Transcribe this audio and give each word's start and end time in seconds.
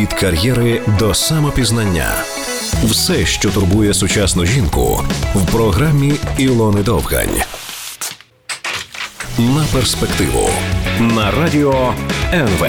від 0.00 0.12
кар'єри 0.12 0.82
до 0.98 1.14
самопізнання. 1.14 2.10
Все, 2.84 3.26
що 3.26 3.50
турбує 3.50 3.94
сучасну 3.94 4.46
жінку, 4.46 5.04
в 5.34 5.52
програмі 5.52 6.12
Ілони 6.38 6.82
Довгань. 6.82 7.42
На 9.38 9.64
перспективу 9.72 10.50
на 11.00 11.30
радіо 11.30 11.94
НВ. 12.32 12.66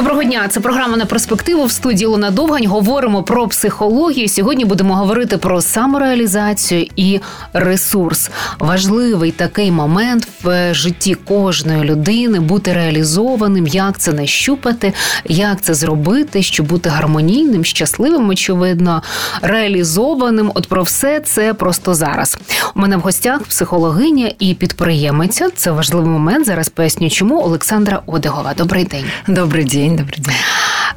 Доброго 0.00 0.24
дня, 0.24 0.48
це 0.48 0.60
програма 0.60 0.96
на 0.96 1.06
перспективу 1.06 1.64
в 1.64 1.72
студії 1.72 2.06
Луна 2.06 2.30
Довгань. 2.30 2.66
Говоримо 2.66 3.22
про 3.22 3.48
психологію. 3.48 4.28
Сьогодні 4.28 4.64
будемо 4.64 4.94
говорити 4.94 5.36
про 5.38 5.60
самореалізацію 5.60 6.86
і 6.96 7.20
ресурс. 7.52 8.30
Важливий 8.58 9.30
такий 9.30 9.70
момент 9.70 10.28
в 10.42 10.74
житті 10.74 11.14
кожної 11.14 11.84
людини 11.84 12.40
бути 12.40 12.72
реалізованим, 12.72 13.66
як 13.66 13.98
це 13.98 14.12
нащупати, 14.12 14.92
як 15.24 15.60
це 15.60 15.74
зробити, 15.74 16.42
щоб 16.42 16.66
бути 16.66 16.88
гармонійним, 16.88 17.64
щасливим, 17.64 18.28
очевидно, 18.28 19.02
реалізованим. 19.42 20.50
От 20.54 20.68
про 20.68 20.82
все 20.82 21.20
це 21.20 21.54
просто 21.54 21.94
зараз. 21.94 22.38
У 22.74 22.80
мене 22.80 22.96
в 22.96 23.00
гостях 23.00 23.42
психологиня 23.42 24.32
і 24.38 24.54
підприємиця. 24.54 25.50
Це 25.56 25.70
важливий 25.70 26.08
момент. 26.10 26.46
Зараз 26.46 26.68
поясню, 26.68 27.10
чому 27.10 27.42
Олександра 27.42 28.02
Одегова. 28.06 28.54
Добрий 28.54 28.84
день. 28.84 29.04
Добрий 29.28 29.64
день, 29.64 29.89
добрий 29.96 30.20
день. 30.20 30.34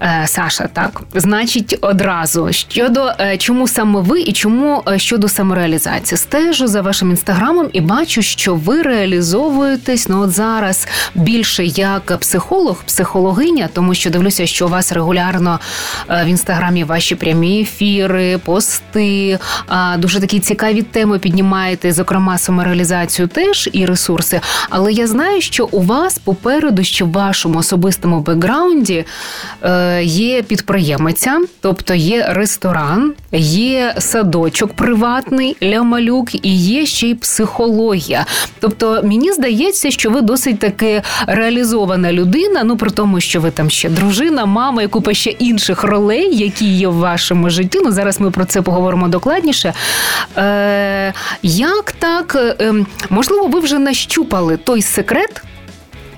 Е, 0.02 0.24
Саша, 0.28 0.68
так 0.74 1.02
значить, 1.16 1.78
одразу 1.82 2.54
щодо 2.54 3.12
е, 3.20 3.38
чому 3.38 3.68
саме 3.68 4.00
ви 4.00 4.22
і 4.22 4.34
чому 4.34 4.84
е, 4.88 5.00
щодо 5.00 5.28
самореалізації 5.28 6.18
стежу 6.18 6.68
за 6.68 6.82
вашим 6.82 7.10
інстаграмом 7.10 7.70
і 7.74 7.82
бачу, 7.82 8.22
що 8.22 8.56
ви 8.56 8.82
реалізовуєтесь 8.82 10.10
ну 10.10 10.22
от 10.22 10.32
зараз 10.32 10.88
більше 11.16 11.66
як 11.66 12.18
психолог, 12.18 12.84
психологиня, 12.84 13.70
тому 13.74 13.94
що 13.94 14.10
дивлюся, 14.10 14.46
що 14.46 14.66
у 14.66 14.70
вас 14.70 14.92
регулярно 14.92 15.60
в 16.10 16.26
інстаграмі 16.26 16.84
ваші 16.84 17.16
прямі 17.16 17.62
ефіри, 17.62 18.38
пости, 18.38 19.40
дуже 19.98 20.20
такі 20.20 20.40
цікаві 20.40 20.82
теми 20.82 21.20
піднімаєте, 21.20 21.92
зокрема 21.92 22.38
самореалізацію 22.38 23.28
теж 23.28 23.70
і 23.74 23.86
ресурси. 23.86 24.42
Але 24.70 24.94
я 24.94 25.08
знаю, 25.08 25.42
що 25.42 25.70
у 25.72 25.82
вас 25.82 26.20
попереду, 26.20 26.84
що 26.84 27.06
в 27.06 27.12
вашому 27.12 27.60
особистому 27.60 28.20
бекграунді 28.20 29.06
є 30.04 30.42
підприємиця, 30.42 31.40
тобто 31.62 31.94
є 31.94 32.26
ресторан, 32.30 33.14
є 33.32 33.96
садочок 34.00 34.74
приватний 34.74 35.58
лямалюк 35.64 36.46
і 36.46 36.56
є 36.56 36.86
ще 36.86 37.08
й 37.08 37.16
психологія. 37.16 38.26
Тобто, 38.60 39.02
мені 39.04 39.32
здається, 39.32 39.92
що 39.92 40.10
ви 40.10 40.22
досить 40.22 40.60
таки 40.60 41.02
реалізована 41.28 42.14
людина. 42.14 42.64
Ну 42.64 42.78
при 42.78 42.90
тому, 42.90 43.20
що 43.20 43.42
ви 43.42 43.52
там 43.52 43.70
ще 43.70 43.90
дружина, 43.90 44.46
мама 44.46 44.84
і 44.84 44.88
купа 44.88 45.14
ще 45.14 45.30
інших 45.30 45.84
ролей, 45.84 46.38
які 46.38 46.66
є 46.66 46.88
в 46.88 46.94
вашому 46.96 47.50
житті. 47.50 47.80
Ну 47.84 47.92
зараз 47.92 48.20
ми 48.20 48.32
про 48.32 48.46
це 48.46 48.62
поговоримо 48.62 49.08
докладніше. 49.08 49.74
Е, 50.38 51.14
Як 51.44 51.92
так 51.92 52.56
е, 52.62 52.74
можливо, 53.10 53.48
ви 53.48 53.60
вже 53.60 53.80
нащупали 53.80 54.58
той 54.58 54.82
секрет? 54.82 55.44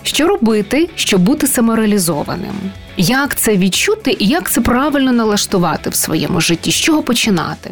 Що 0.05 0.27
робити, 0.27 0.89
щоб 0.95 1.21
бути 1.21 1.47
самореалізованим? 1.47 2.55
Як 2.97 3.35
це 3.35 3.57
відчути 3.57 4.15
і 4.19 4.27
як 4.27 4.51
це 4.51 4.61
правильно 4.61 5.11
налаштувати 5.11 5.89
в 5.89 5.95
своєму 5.95 6.41
житті? 6.41 6.71
З 6.71 6.75
чого 6.75 7.03
починати? 7.03 7.71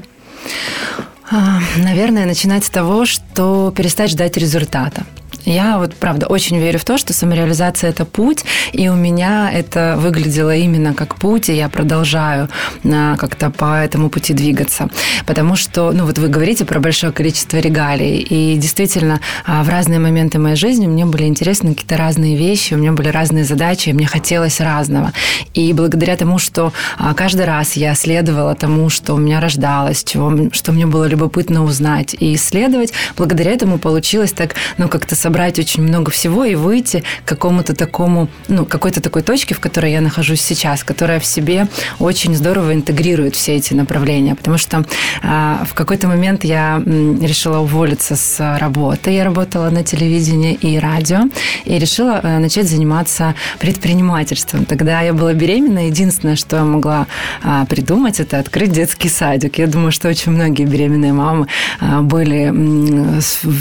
Наверное, 1.78 2.26
начинать 2.26 2.64
с 2.64 2.70
того, 2.70 3.06
что 3.06 3.72
перестать 3.76 4.10
ждать 4.10 4.38
результата. 4.38 5.02
Я 5.46 5.78
вот, 5.78 5.94
правда, 5.96 6.28
очень 6.28 6.58
верю 6.58 6.80
в 6.80 6.86
то, 6.86 6.98
что 6.98 7.14
самореализация– 7.14 7.90
это 7.92 8.06
путь, 8.06 8.46
и 8.72 8.88
у 8.88 8.96
меня 8.96 9.52
это 9.52 9.96
выглядело 9.98 10.56
именно 10.56 10.94
как 10.94 11.16
путь, 11.16 11.50
и 11.50 11.54
я 11.54 11.68
продолжаю 11.68 12.50
а, 12.86 13.18
как-то 13.18 13.50
по 13.50 13.84
этому 13.84 14.10
пути 14.10 14.34
двигаться. 14.34 14.90
Потому 15.26 15.56
что, 15.56 15.92
ну 15.92 16.06
вот 16.06 16.18
вы 16.18 16.30
говорите 16.30 16.64
про 16.64 16.80
большое 16.80 17.12
количество 17.12 17.58
регалий, 17.58 18.20
и 18.20 18.58
действительно 18.58 19.20
а, 19.46 19.64
в 19.64 19.70
разные 19.70 20.00
моменты 20.00 20.40
моей 20.40 20.56
жизни 20.56 20.88
мне 20.88 21.06
были 21.06 21.26
интересны 21.26 21.74
какие-то 21.74 21.98
разные 21.98 22.38
вещи, 22.38 22.74
у 22.74 22.78
меня 22.78 22.94
были 22.94 23.10
разные 23.10 23.44
задачи, 23.44 23.90
и 23.90 23.94
мне 23.94 24.08
хотелось 24.08 24.62
разного. 24.62 25.12
И 25.54 25.74
благодаря 25.74 26.16
тому, 26.16 26.40
что 26.40 26.72
а, 26.98 27.14
каждый 27.14 27.46
раз 27.46 27.74
я 27.74 27.96
следовала 27.96 28.56
тому, 28.56 28.90
что 28.90 29.14
у 29.14 29.18
меня 29.18 29.42
рождалось, 29.42 30.06
чего, 30.06 30.50
что 30.54 30.72
мне 30.72 30.86
было 30.86 31.06
любопытно 31.06 31.66
узнать 31.66 32.16
и 32.18 32.34
исследовать, 32.36 32.94
благодаря 33.18 33.52
этому 33.52 33.78
получилось 33.78 34.32
так, 34.32 34.56
ну, 34.78 34.88
как-то 34.88 35.16
собрать 35.16 35.33
собрать 35.34 35.58
очень 35.58 35.82
много 35.82 36.12
всего 36.12 36.46
и 36.46 36.54
выйти 36.54 37.04
к 37.26 37.30
какому-то 37.30 37.76
такому, 37.76 38.28
ну, 38.50 38.66
какой-то 38.66 39.02
такой 39.02 39.24
точке, 39.24 39.56
в 39.56 39.60
которой 39.60 39.92
я 39.92 40.00
нахожусь 40.00 40.42
сейчас, 40.42 40.84
которая 40.84 41.20
в 41.20 41.26
себе 41.26 41.68
очень 41.98 42.36
здорово 42.36 42.76
интегрирует 42.76 43.36
все 43.36 43.56
эти 43.56 43.74
направления. 43.74 44.36
Потому 44.36 44.60
что 44.60 44.86
а, 45.24 45.64
в 45.68 45.74
какой-то 45.74 46.08
момент 46.08 46.44
я 46.44 46.80
решила 46.86 47.60
уволиться 47.60 48.16
с 48.16 48.58
работы. 48.60 49.10
Я 49.10 49.24
работала 49.24 49.72
на 49.72 49.84
телевидении 49.84 50.54
и 50.54 50.78
радио, 50.78 51.22
и 51.66 51.80
решила 51.80 52.20
а, 52.22 52.38
начать 52.38 52.70
заниматься 52.70 53.34
предпринимательством. 53.58 54.66
Тогда 54.66 55.02
я 55.02 55.14
была 55.14 55.34
беременна. 55.34 55.88
Единственное, 55.88 56.36
что 56.36 56.58
я 56.58 56.64
могла 56.64 57.08
а, 57.42 57.66
придумать, 57.66 58.20
это 58.20 58.38
открыть 58.38 58.72
детский 58.72 59.10
садик. 59.10 59.58
Я 59.58 59.66
думаю, 59.66 59.92
что 59.92 60.10
очень 60.10 60.32
многие 60.32 60.66
беременные 60.66 61.14
мамы 61.14 61.48
а, 61.80 62.02
были 62.02 62.52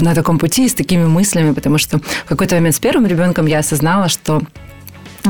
на 0.03 0.15
таком 0.15 0.39
пути 0.39 0.69
с 0.69 0.75
такими 0.75 1.07
мыслями, 1.07 1.53
потому 1.63 1.79
что 1.79 2.01
в 2.01 2.25
какой-то 2.29 2.57
момент 2.57 2.75
с 2.75 2.81
первым 2.81 3.07
ребенком 3.07 3.47
я 3.47 3.61
осознала, 3.61 4.09
что 4.09 4.43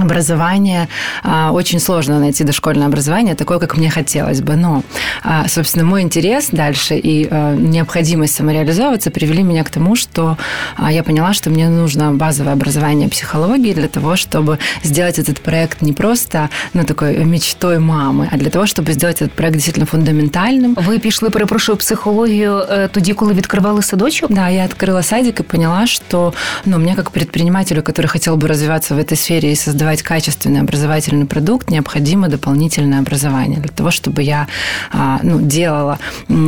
образование, 0.01 0.88
а, 1.23 1.51
очень 1.51 1.79
сложно 1.79 2.19
найти 2.19 2.44
дошкольное 2.44 2.88
образование, 2.88 3.35
такое, 3.35 3.59
как 3.59 3.78
мне 3.78 3.89
хотелось 3.89 4.41
бы. 4.41 4.55
Но, 4.55 4.83
а, 5.23 5.47
собственно, 5.47 5.85
мой 5.85 6.01
интерес 6.01 6.50
дальше 6.51 6.95
и 6.95 7.28
а, 7.29 7.55
необходимость 7.55 8.35
самореализовываться 8.35 9.11
привели 9.11 9.44
меня 9.44 9.63
к 9.63 9.69
тому, 9.69 9.95
что 9.95 10.38
я 10.89 11.03
поняла, 11.03 11.33
что 11.33 11.50
мне 11.50 11.69
нужно 11.69 12.11
базовое 12.13 12.53
образование 12.53 13.09
психологии 13.09 13.73
для 13.73 13.88
того, 13.88 14.16
чтобы 14.16 14.59
сделать 14.83 15.19
этот 15.19 15.41
проект 15.41 15.81
не 15.81 15.94
просто 15.94 16.50
ну, 16.73 16.83
такой 16.83 17.25
мечтой 17.25 17.79
мамы, 17.79 18.29
а 18.31 18.38
для 18.38 18.50
того, 18.50 18.66
чтобы 18.66 18.94
сделать 18.94 19.22
этот 19.22 19.33
проект 19.33 19.55
действительно 19.55 19.85
фундаментальным. 19.85 20.75
Ви 20.75 21.00
пішли, 21.00 21.29
перепрошую, 21.29 21.78
психологію 21.78 22.63
тоді, 22.91 23.13
коли 23.13 23.33
відкривали 23.33 23.81
садочок? 23.81 24.31
Да, 24.31 24.50
я 24.50 24.66
открыла 24.66 25.03
садик 25.03 25.39
и 25.39 25.44
поняла, 25.44 25.88
что 25.88 26.33
ну, 26.66 26.78
мне 26.78 26.95
как 26.95 27.11
предпринимателю, 27.11 27.81
который 27.81 28.07
хотел 28.07 28.35
бы 28.35 28.47
развиваться 28.47 28.95
в 28.95 28.97
этой 28.97 29.17
сфере 29.17 29.51
и 29.51 29.55
создавать 29.55 29.80
создавать 29.81 30.01
качественный 30.01 30.61
образовательный 30.61 31.25
продукт, 31.25 31.69
необходимо 31.69 32.28
дополнительное 32.28 33.00
образование 33.00 33.59
для 33.59 33.69
того, 33.69 33.91
чтобы 33.91 34.23
я 34.23 34.47
а, 34.91 35.19
ну, 35.23 35.39
делала 35.39 36.00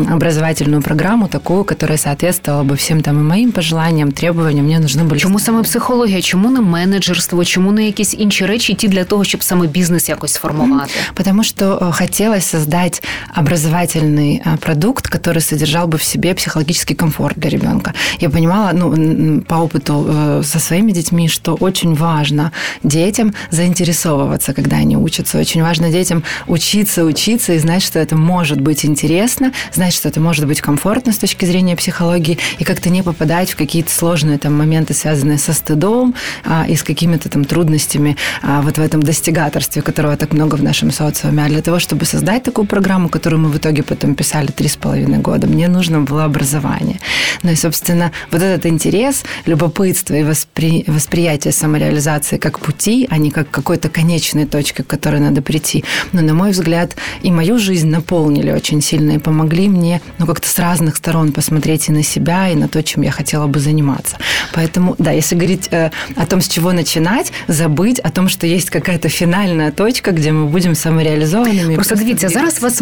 образовательную 0.09 0.81
программу 0.81 1.27
такую, 1.27 1.63
которая 1.63 1.97
соответствовала 1.97 2.63
бы 2.63 2.75
всем 2.75 3.01
там 3.01 3.19
и 3.19 3.23
моим 3.23 3.51
пожеланиям, 3.51 4.11
требованиям. 4.11 4.65
Мне 4.65 4.79
нужны 4.79 5.03
были... 5.03 5.19
Чому 5.19 5.39
саме 5.39 5.63
психологія? 5.63 6.21
Чому 6.21 6.51
не 6.51 6.61
менеджерство? 6.61 7.45
Чому 7.45 7.71
не 7.71 7.85
якісь 7.85 8.13
інші 8.13 8.45
речі, 8.45 8.73
ті 8.73 8.87
для 8.87 9.03
того, 9.03 9.23
щоб 9.23 9.43
саме 9.43 9.67
бізнес 9.67 10.09
якось 10.09 10.33
сформувати? 10.33 10.91
Потому 11.13 11.43
что 11.43 11.77
э, 11.81 11.91
хотелось 11.91 12.45
создать 12.45 13.03
образовательный 13.35 14.41
э, 14.45 14.57
продукт, 14.57 15.07
который 15.07 15.41
содержал 15.41 15.87
бы 15.87 15.97
в 15.97 16.03
себе 16.03 16.33
психологический 16.33 16.95
комфорт 16.95 17.39
для 17.39 17.49
ребенка. 17.49 17.93
Я 18.19 18.29
понимала, 18.29 18.71
ну, 18.73 19.41
по 19.41 19.55
опыту 19.55 20.05
э, 20.09 20.43
со 20.43 20.59
своими 20.59 20.91
детьми, 20.91 21.29
что 21.29 21.57
очень 21.59 21.95
важно 21.95 22.51
детям 22.83 23.22
детям 23.24 23.34
заинтересовываться, 23.50 24.52
когда 24.52 24.76
они 24.76 24.96
учатся. 24.96 25.38
Очень 25.38 25.62
важно 25.62 25.90
детям 25.90 26.22
учиться, 26.46 27.04
учиться 27.04 27.54
и 27.54 27.58
знать, 27.58 27.82
что 27.82 27.98
это 27.98 28.16
может 28.16 28.60
быть 28.60 28.84
интересно, 28.84 29.52
знать, 29.72 29.94
что 29.94 30.08
это 30.08 30.20
может 30.20 30.46
быть 30.46 30.60
комфортно 30.60 31.12
с 31.12 31.18
точки 31.18 31.44
зрения 31.44 31.76
психологии, 31.76 32.38
и 32.58 32.64
как-то 32.64 32.90
не 32.90 33.02
попадать 33.02 33.50
в 33.50 33.56
какие-то 33.56 33.90
сложные 33.90 34.38
там 34.38 34.54
моменты, 34.54 34.94
связанные 34.94 35.38
со 35.38 35.52
стыдом 35.52 36.14
а, 36.44 36.66
и 36.68 36.76
с 36.76 36.82
какими-то 36.82 37.28
там 37.28 37.44
трудностями 37.44 38.16
а, 38.42 38.62
вот 38.62 38.78
в 38.78 38.80
этом 38.80 39.02
достигаторстве, 39.02 39.82
которого 39.82 40.16
так 40.16 40.32
много 40.32 40.56
в 40.56 40.62
нашем 40.62 40.90
социуме. 40.90 41.44
А 41.44 41.48
для 41.48 41.62
того, 41.62 41.78
чтобы 41.78 42.04
создать 42.04 42.42
такую 42.42 42.66
программу, 42.66 43.08
которую 43.08 43.40
мы 43.40 43.48
в 43.48 43.56
итоге 43.56 43.82
потом 43.82 44.14
писали 44.14 44.46
три 44.48 44.68
с 44.68 44.76
половиной 44.76 45.18
года, 45.18 45.46
мне 45.46 45.68
нужно 45.68 46.00
было 46.00 46.24
образование. 46.24 46.98
Ну 47.42 47.50
и, 47.50 47.56
собственно, 47.56 48.12
вот 48.30 48.42
этот 48.42 48.66
интерес, 48.66 49.24
любопытство 49.46 50.14
и 50.14 50.22
воспри... 50.22 50.84
восприятие 50.86 51.52
самореализации 51.52 52.38
как 52.38 52.58
пути, 52.58 53.06
а 53.13 53.17
не 53.17 53.31
как 53.31 53.51
какой-то 53.51 53.89
конечной 53.89 54.45
точкой, 54.45 54.83
к 54.83 54.87
которой 54.87 55.19
надо 55.19 55.41
прийти. 55.41 55.83
Но, 56.13 56.21
на 56.21 56.33
мой 56.33 56.51
взгляд, 56.51 56.95
и 57.23 57.31
мою 57.31 57.59
жизнь 57.59 57.89
наполнили 57.89 58.51
очень 58.51 58.81
сильно 58.81 59.11
и 59.11 59.17
помогли 59.17 59.67
мне 59.67 60.01
ну, 60.19 60.25
как-то 60.25 60.47
с 60.47 60.59
разных 60.59 60.95
сторон 60.95 61.31
посмотреть 61.31 61.89
и 61.89 61.91
на 61.91 62.03
себя, 62.03 62.49
и 62.49 62.55
на 62.55 62.67
то, 62.67 62.81
чем 62.83 63.03
я 63.03 63.11
хотела 63.11 63.47
бы 63.47 63.59
заниматься. 63.59 64.17
Поэтому, 64.53 64.95
да, 64.97 65.11
если 65.11 65.35
говорить 65.35 65.69
э, 65.71 65.91
о 66.15 66.25
том, 66.25 66.41
с 66.41 66.47
чего 66.47 66.71
начинать, 66.71 67.31
забыть 67.47 67.99
о 67.99 68.09
том, 68.09 68.29
что 68.29 68.47
есть 68.47 68.69
какая-то 68.69 69.09
фінальна 69.09 69.71
точка, 69.71 70.11
где 70.11 70.31
ми 70.31 70.45
будемо 70.45 70.75
самореалізованими. 70.75 71.75
Просто 71.75 71.95
дивіться, 71.95 72.29
зараз 72.29 72.61
вас 72.61 72.81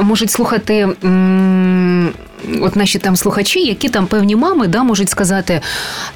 можуть 0.00 0.30
слухати 0.30 0.88
от 2.61 2.75
наші 2.75 2.99
там 2.99 3.15
слухачі, 3.15 3.59
які 3.59 3.89
там 3.89 4.07
певні 4.07 4.35
мами 4.35 4.67
да, 4.67 4.83
можуть 4.83 5.09
сказати, 5.09 5.61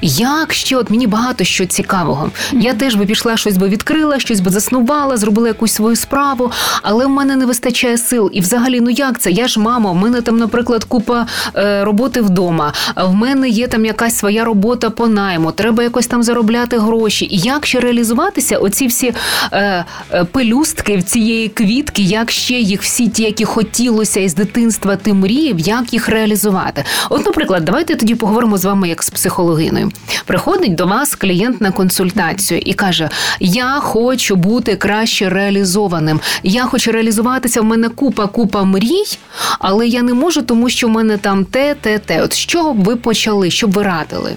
як 0.02 0.52
ще 0.52 0.76
от 0.76 0.90
мені 0.90 1.06
багато 1.06 1.44
що 1.44 1.66
цікавого. 1.66 2.30
Я 2.52 2.74
теж 2.74 2.94
би 2.94 3.06
пішла 3.06 3.36
щось 3.36 3.56
би 3.56 3.68
відкрила, 3.68 4.18
щось 4.18 4.40
би 4.40 4.50
заснувала, 4.50 5.16
зробила 5.16 5.48
якусь 5.48 5.72
свою 5.72 5.96
справу, 5.96 6.52
але 6.82 7.06
в 7.06 7.10
мене 7.10 7.36
не 7.36 7.46
вистачає 7.46 7.98
сил. 7.98 8.30
І 8.32 8.40
взагалі, 8.40 8.80
ну 8.80 8.90
як 8.90 9.20
це? 9.20 9.30
Я 9.30 9.48
ж 9.48 9.60
мама, 9.60 9.90
в 9.90 9.96
мене 9.96 10.20
там, 10.20 10.38
наприклад, 10.38 10.84
купа 10.84 11.26
е, 11.56 11.84
роботи 11.84 12.20
вдома, 12.20 12.72
в 12.96 13.14
мене 13.14 13.48
є 13.48 13.68
там 13.68 13.84
якась 13.84 14.16
своя 14.16 14.44
робота 14.44 14.90
по 14.90 15.06
найму, 15.06 15.52
треба 15.52 15.82
якось 15.82 16.06
там 16.06 16.22
заробляти 16.22 16.78
гроші. 16.78 17.28
І 17.30 17.38
як 17.38 17.66
ще 17.66 17.80
реалізуватися? 17.80 18.58
Оці 18.58 18.86
всі 18.86 19.12
е, 19.52 19.84
е, 20.12 20.24
пелюстки 20.24 20.96
в 20.96 21.02
цієї 21.02 21.48
квітки, 21.48 22.02
як 22.02 22.30
ще 22.30 22.54
їх 22.54 22.82
всі 22.82 23.08
ті, 23.08 23.22
які 23.22 23.44
хотілося 23.44 24.20
із 24.20 24.34
дитинства, 24.34 24.96
ти 24.96 25.14
мріяв, 25.14 25.58
як 25.58 25.92
їх 25.92 26.08
реалізувати? 26.08 26.15
От, 27.10 27.26
наприклад, 27.26 27.64
давайте 27.64 27.96
тоді 27.96 28.14
поговоримо 28.14 28.58
з 28.58 28.64
вами 28.64 28.88
як 28.88 29.02
з 29.02 29.10
психологиною. 29.10 29.92
Приходить 30.26 30.74
до 30.74 30.86
вас 30.86 31.14
клієнт 31.14 31.60
на 31.60 31.70
консультацію 31.70 32.60
і 32.64 32.72
каже: 32.72 33.08
Я 33.40 33.80
хочу 33.80 34.36
бути 34.36 34.76
краще 34.76 35.28
реалізованим. 35.28 36.20
Я 36.42 36.64
хочу 36.64 36.92
реалізуватися. 36.92 37.60
В 37.60 37.64
мене 37.64 37.88
купа, 37.88 38.26
купа 38.26 38.64
мрій, 38.64 39.04
але 39.58 39.88
я 39.88 40.02
не 40.02 40.14
можу, 40.14 40.42
тому 40.42 40.68
що 40.68 40.86
в 40.86 40.90
мене 40.90 41.16
там 41.16 41.44
те, 41.44 41.74
те, 41.74 41.98
те. 41.98 42.22
От 42.22 42.36
чого 42.36 42.74
б 42.74 42.84
ви 42.84 42.96
почали, 42.96 43.50
що 43.50 43.66
б 43.66 43.72
ви 43.72 43.82
радили? 43.82 44.36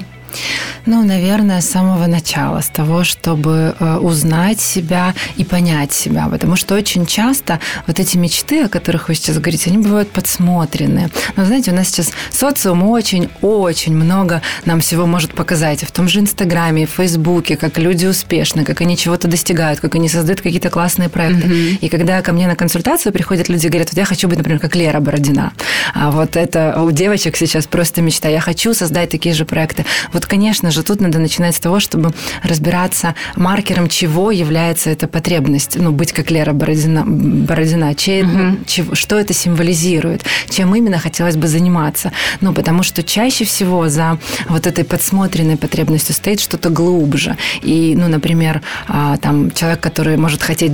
Ну, 0.86 1.04
наверное, 1.04 1.62
с 1.62 1.70
самого 1.70 2.08
начала, 2.08 2.62
с 2.62 2.68
того, 2.68 3.04
чтобы 3.04 3.76
э, 3.80 3.98
узнать 3.98 4.60
себя 4.60 5.14
и 5.38 5.44
понять 5.44 5.94
себя. 5.94 6.28
Потому 6.30 6.56
что 6.56 6.76
очень 6.76 7.06
часто 7.06 7.60
вот 7.88 8.00
эти 8.00 8.18
мечты, 8.18 8.64
о 8.64 8.70
которых 8.70 9.10
вы 9.10 9.16
сейчас 9.16 9.38
говорите, 9.38 9.70
они 9.70 9.80
бывают 9.80 10.10
подсмотрены. 10.12 11.10
Но, 11.36 11.46
знаете, 11.46 11.72
у 11.72 11.76
нас 11.76 11.90
сейчас 11.90 12.12
социум 12.32 12.84
очень-очень 12.84 13.96
много 13.96 14.42
нам 14.66 14.80
всего 14.80 15.06
может 15.06 15.34
показать. 15.34 15.84
В 15.84 15.92
том 15.92 16.08
же 16.08 16.20
Инстаграме, 16.20 16.88
в 16.88 16.92
Фейсбуке, 16.92 17.56
как 17.56 17.78
люди 17.78 18.06
успешны, 18.06 18.64
как 18.64 18.82
они 18.82 18.98
чего-то 18.98 19.28
достигают, 19.28 19.80
как 19.80 19.96
они 19.96 20.10
создают 20.10 20.42
какие-то 20.42 20.70
классные 20.70 21.10
проекты. 21.10 21.48
Mm-hmm. 21.48 21.78
И 21.82 21.90
когда 21.90 22.22
ко 22.22 22.32
мне 22.34 22.48
на 22.48 22.56
консультацию 22.56 23.14
приходят 23.14 23.50
люди 23.50 23.68
и 23.68 23.70
говорят, 23.70 23.90
вот 23.90 23.98
я 23.98 24.06
хочу 24.06 24.28
быть, 24.28 24.38
например, 24.38 24.60
как 24.60 24.76
Лера 24.76 25.00
Бородина. 25.00 25.54
А 25.94 26.12
вот 26.12 26.36
это 26.36 26.82
у 26.82 26.92
девочек 26.92 27.38
сейчас 27.38 27.68
просто 27.68 28.02
мечта. 28.02 28.30
Я 28.30 28.40
хочу 28.40 28.74
создать 28.74 29.10
такие 29.10 29.36
же 29.36 29.46
проекты. 29.46 29.86
Вот, 30.14 30.19
конечно 30.26 30.72
же, 30.72 30.84
тут 30.84 31.02
надо 31.02 31.20
начинать 31.20 31.56
с 31.56 31.60
того, 31.60 31.80
чтобы 31.80 32.14
разбираться 32.44 33.16
маркером, 33.36 33.88
чего 33.88 34.32
является 34.32 34.90
эта 34.90 35.08
потребность. 35.08 35.78
Ну, 35.80 35.92
быть 35.92 36.12
как 36.14 36.32
Лера 36.32 36.54
Бородина. 36.54 37.04
Бородина 37.06 37.96
чей, 37.96 38.24
угу. 38.24 38.58
чего, 38.66 38.96
что 38.96 39.18
это 39.18 39.34
символизирует? 39.34 40.24
Чем 40.50 40.76
именно 40.76 41.00
хотелось 41.00 41.36
бы 41.36 41.48
заниматься? 41.48 42.12
Ну, 42.42 42.54
потому 42.54 42.84
что 42.84 43.04
чаще 43.04 43.46
всего 43.46 43.90
за 43.90 44.18
вот 44.48 44.68
этой 44.68 44.84
подсмотренной 44.84 45.58
потребностью 45.58 46.16
стоит 46.16 46.40
что-то 46.40 46.70
глубже. 46.70 47.38
И, 47.62 47.96
ну, 47.98 48.08
например, 48.08 48.62
а, 48.88 49.18
там 49.18 49.52
человек, 49.52 49.80
который 49.80 50.18
может 50.18 50.42
хотеть, 50.42 50.74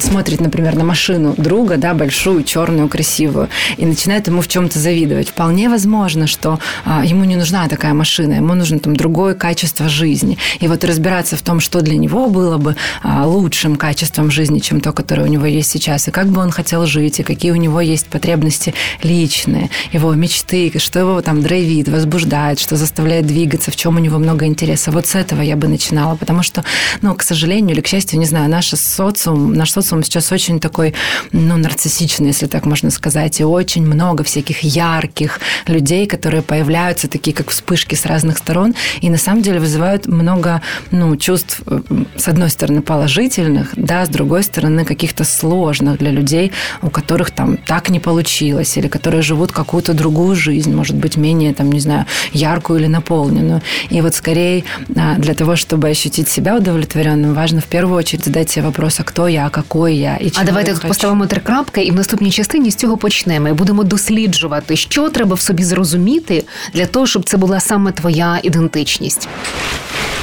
смотрит, 0.00 0.40
например, 0.40 0.76
на 0.76 0.84
машину 0.84 1.34
друга, 1.36 1.76
да, 1.76 1.94
большую, 1.94 2.44
черную, 2.44 2.88
красивую, 2.88 3.48
и 3.76 3.86
начинает 3.86 4.26
ему 4.26 4.40
в 4.40 4.48
чем-то 4.48 4.78
завидовать. 4.78 5.28
Вполне 5.28 5.68
возможно, 5.68 6.26
что 6.26 6.58
а, 6.84 7.04
ему 7.04 7.24
не 7.24 7.36
нужна 7.36 7.68
такая 7.68 7.94
машина, 7.94 8.34
ему 8.34 8.54
нужно 8.74 8.80
там 8.80 8.96
другое 8.96 9.34
качество 9.34 9.88
жизни. 9.88 10.38
И 10.60 10.68
вот 10.68 10.84
разбираться 10.84 11.36
в 11.36 11.42
том, 11.42 11.60
что 11.60 11.80
для 11.80 11.96
него 11.96 12.28
было 12.28 12.58
бы 12.58 12.76
а, 13.02 13.26
лучшим 13.26 13.76
качеством 13.76 14.30
жизни, 14.30 14.58
чем 14.58 14.80
то, 14.80 14.92
которое 14.92 15.22
у 15.22 15.26
него 15.26 15.46
есть 15.46 15.70
сейчас, 15.70 16.08
и 16.08 16.10
как 16.10 16.28
бы 16.28 16.40
он 16.40 16.50
хотел 16.50 16.86
жить, 16.86 17.20
и 17.20 17.22
какие 17.22 17.52
у 17.52 17.56
него 17.56 17.80
есть 17.80 18.06
потребности 18.06 18.74
личные, 19.02 19.70
его 19.92 20.14
мечты, 20.14 20.72
что 20.78 20.98
его 20.98 21.20
там 21.22 21.42
драйвит, 21.42 21.88
возбуждает, 21.88 22.58
что 22.58 22.76
заставляет 22.76 23.26
двигаться, 23.26 23.70
в 23.70 23.76
чем 23.76 23.96
у 23.96 23.98
него 23.98 24.18
много 24.18 24.46
интереса. 24.46 24.90
Вот 24.90 25.06
с 25.06 25.14
этого 25.14 25.42
я 25.42 25.56
бы 25.56 25.68
начинала, 25.68 26.16
потому 26.16 26.42
что, 26.42 26.64
ну, 27.02 27.14
к 27.14 27.22
сожалению 27.22 27.74
или 27.74 27.80
к 27.80 27.86
счастью, 27.86 28.18
не 28.18 28.26
знаю, 28.26 28.50
наш 28.50 28.68
социум, 28.68 29.54
наш 29.54 29.70
социум 29.70 30.02
сейчас 30.02 30.32
очень 30.32 30.60
такой, 30.60 30.94
ну, 31.32 31.56
нарциссичный, 31.56 32.28
если 32.28 32.46
так 32.46 32.66
можно 32.66 32.90
сказать, 32.90 33.40
и 33.40 33.44
очень 33.44 33.86
много 33.86 34.24
всяких 34.24 34.60
ярких 34.60 35.40
людей, 35.66 36.06
которые 36.06 36.42
появляются 36.42 37.08
такие, 37.08 37.34
как 37.34 37.50
вспышки 37.50 37.94
с 37.94 38.06
разных 38.06 38.38
сторон, 38.38 38.63
и 39.01 39.09
на 39.09 39.17
самом 39.17 39.41
деле 39.41 39.59
вызывают 39.59 40.07
много 40.07 40.61
ну, 40.91 41.15
чувств, 41.17 41.61
э, 41.67 41.81
с 42.17 42.27
одной 42.27 42.49
стороны, 42.49 42.81
положительных, 42.81 43.73
да, 43.75 44.05
с 44.05 44.09
другой 44.09 44.43
стороны, 44.43 44.85
каких-то 44.85 45.23
сложных 45.23 45.97
для 45.97 46.11
людей, 46.11 46.51
у 46.81 46.89
которых 46.89 47.31
там 47.31 47.57
так 47.57 47.89
не 47.89 47.99
получилось, 47.99 48.77
или 48.77 48.87
которые 48.87 49.21
живут 49.21 49.51
какую-то 49.51 49.93
другую 49.93 50.35
жизнь, 50.35 50.73
может 50.75 50.95
быть, 50.95 51.17
менее, 51.17 51.53
там, 51.53 51.71
не 51.71 51.79
знаю, 51.79 52.05
яркую 52.33 52.79
или 52.79 52.87
наполненную. 52.87 53.61
И 53.89 54.01
вот 54.01 54.15
скорее 54.15 54.63
а, 54.95 55.15
для 55.15 55.33
того, 55.33 55.55
чтобы 55.55 55.89
ощутить 55.89 56.29
себя 56.29 56.55
удовлетворенным, 56.57 57.33
важно 57.33 57.61
в 57.61 57.65
первую 57.65 57.97
очередь 57.97 58.25
задать 58.25 58.49
себе 58.49 58.65
вопрос, 58.65 58.99
а 58.99 59.03
кто 59.03 59.27
я, 59.27 59.45
а 59.45 59.49
какой 59.49 59.95
я, 59.95 60.17
і 60.21 60.31
А 60.35 60.43
давайте 60.43 60.71
тут 60.71 60.81
хочу. 60.81 60.87
поставимо 60.87 61.25
три 61.25 61.41
крапки, 61.41 61.81
і 61.81 61.91
в 61.91 61.95
наступній 61.95 62.31
частині 62.31 62.71
з 62.71 62.75
цього 62.75 62.97
почнемо. 62.97 63.47
І 63.49 63.53
будемо 63.53 63.83
досліджувати, 63.83 64.75
що 64.75 65.09
треба 65.09 65.35
в 65.35 65.41
собі 65.41 65.63
зрозуміти 65.63 66.43
для 66.73 66.85
того, 66.85 67.07
щоб 67.07 67.23
це 67.23 67.37
була 67.37 67.59
саме 67.59 67.91
твоя 67.91 68.39
ідентичність. 68.43 68.52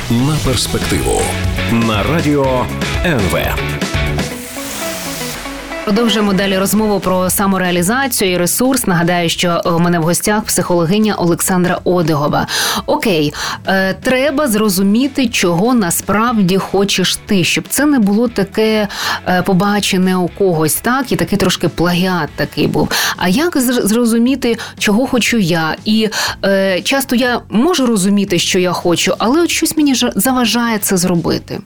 На 0.09 0.37
перспективу 0.45 1.21
на 1.71 2.03
радіо 2.03 2.65
НВ. 3.05 3.37
Продовжуємо 5.83 6.33
далі 6.33 6.57
розмову 6.57 6.99
про 6.99 7.29
самореалізацію 7.29 8.31
і 8.31 8.37
ресурс. 8.37 8.87
Нагадаю, 8.87 9.29
що 9.29 9.61
у 9.65 9.79
мене 9.79 9.99
в 9.99 10.03
гостях 10.03 10.43
психологиня 10.43 11.15
Олександра 11.15 11.79
Одегова. 11.83 12.47
Окей, 12.85 13.33
е, 13.67 13.93
треба 13.93 14.47
зрозуміти, 14.47 15.27
чого 15.27 15.73
насправді 15.73 16.57
хочеш 16.57 17.15
ти, 17.15 17.43
щоб 17.43 17.63
це 17.69 17.85
не 17.85 17.99
було 17.99 18.27
таке 18.27 18.87
е, 19.27 19.41
побачене 19.41 20.15
у 20.15 20.27
когось, 20.27 20.73
так 20.73 21.11
і 21.11 21.15
такий 21.15 21.37
трошки 21.37 21.67
плагіат 21.67 22.29
такий 22.35 22.67
був. 22.67 22.89
А 23.17 23.27
як 23.27 23.57
зрозуміти, 23.57 24.57
чого 24.77 25.07
хочу 25.07 25.37
я? 25.37 25.75
І 25.85 26.09
е, 26.45 26.81
часто 26.81 27.15
я 27.15 27.41
можу 27.49 27.85
розуміти, 27.85 28.39
що 28.39 28.59
я 28.59 28.71
хочу, 28.71 29.15
але 29.17 29.41
от 29.41 29.49
щось 29.49 29.77
мені 29.77 29.95
заважає 30.15 30.77
це 30.77 30.97
зробити. 30.97 31.59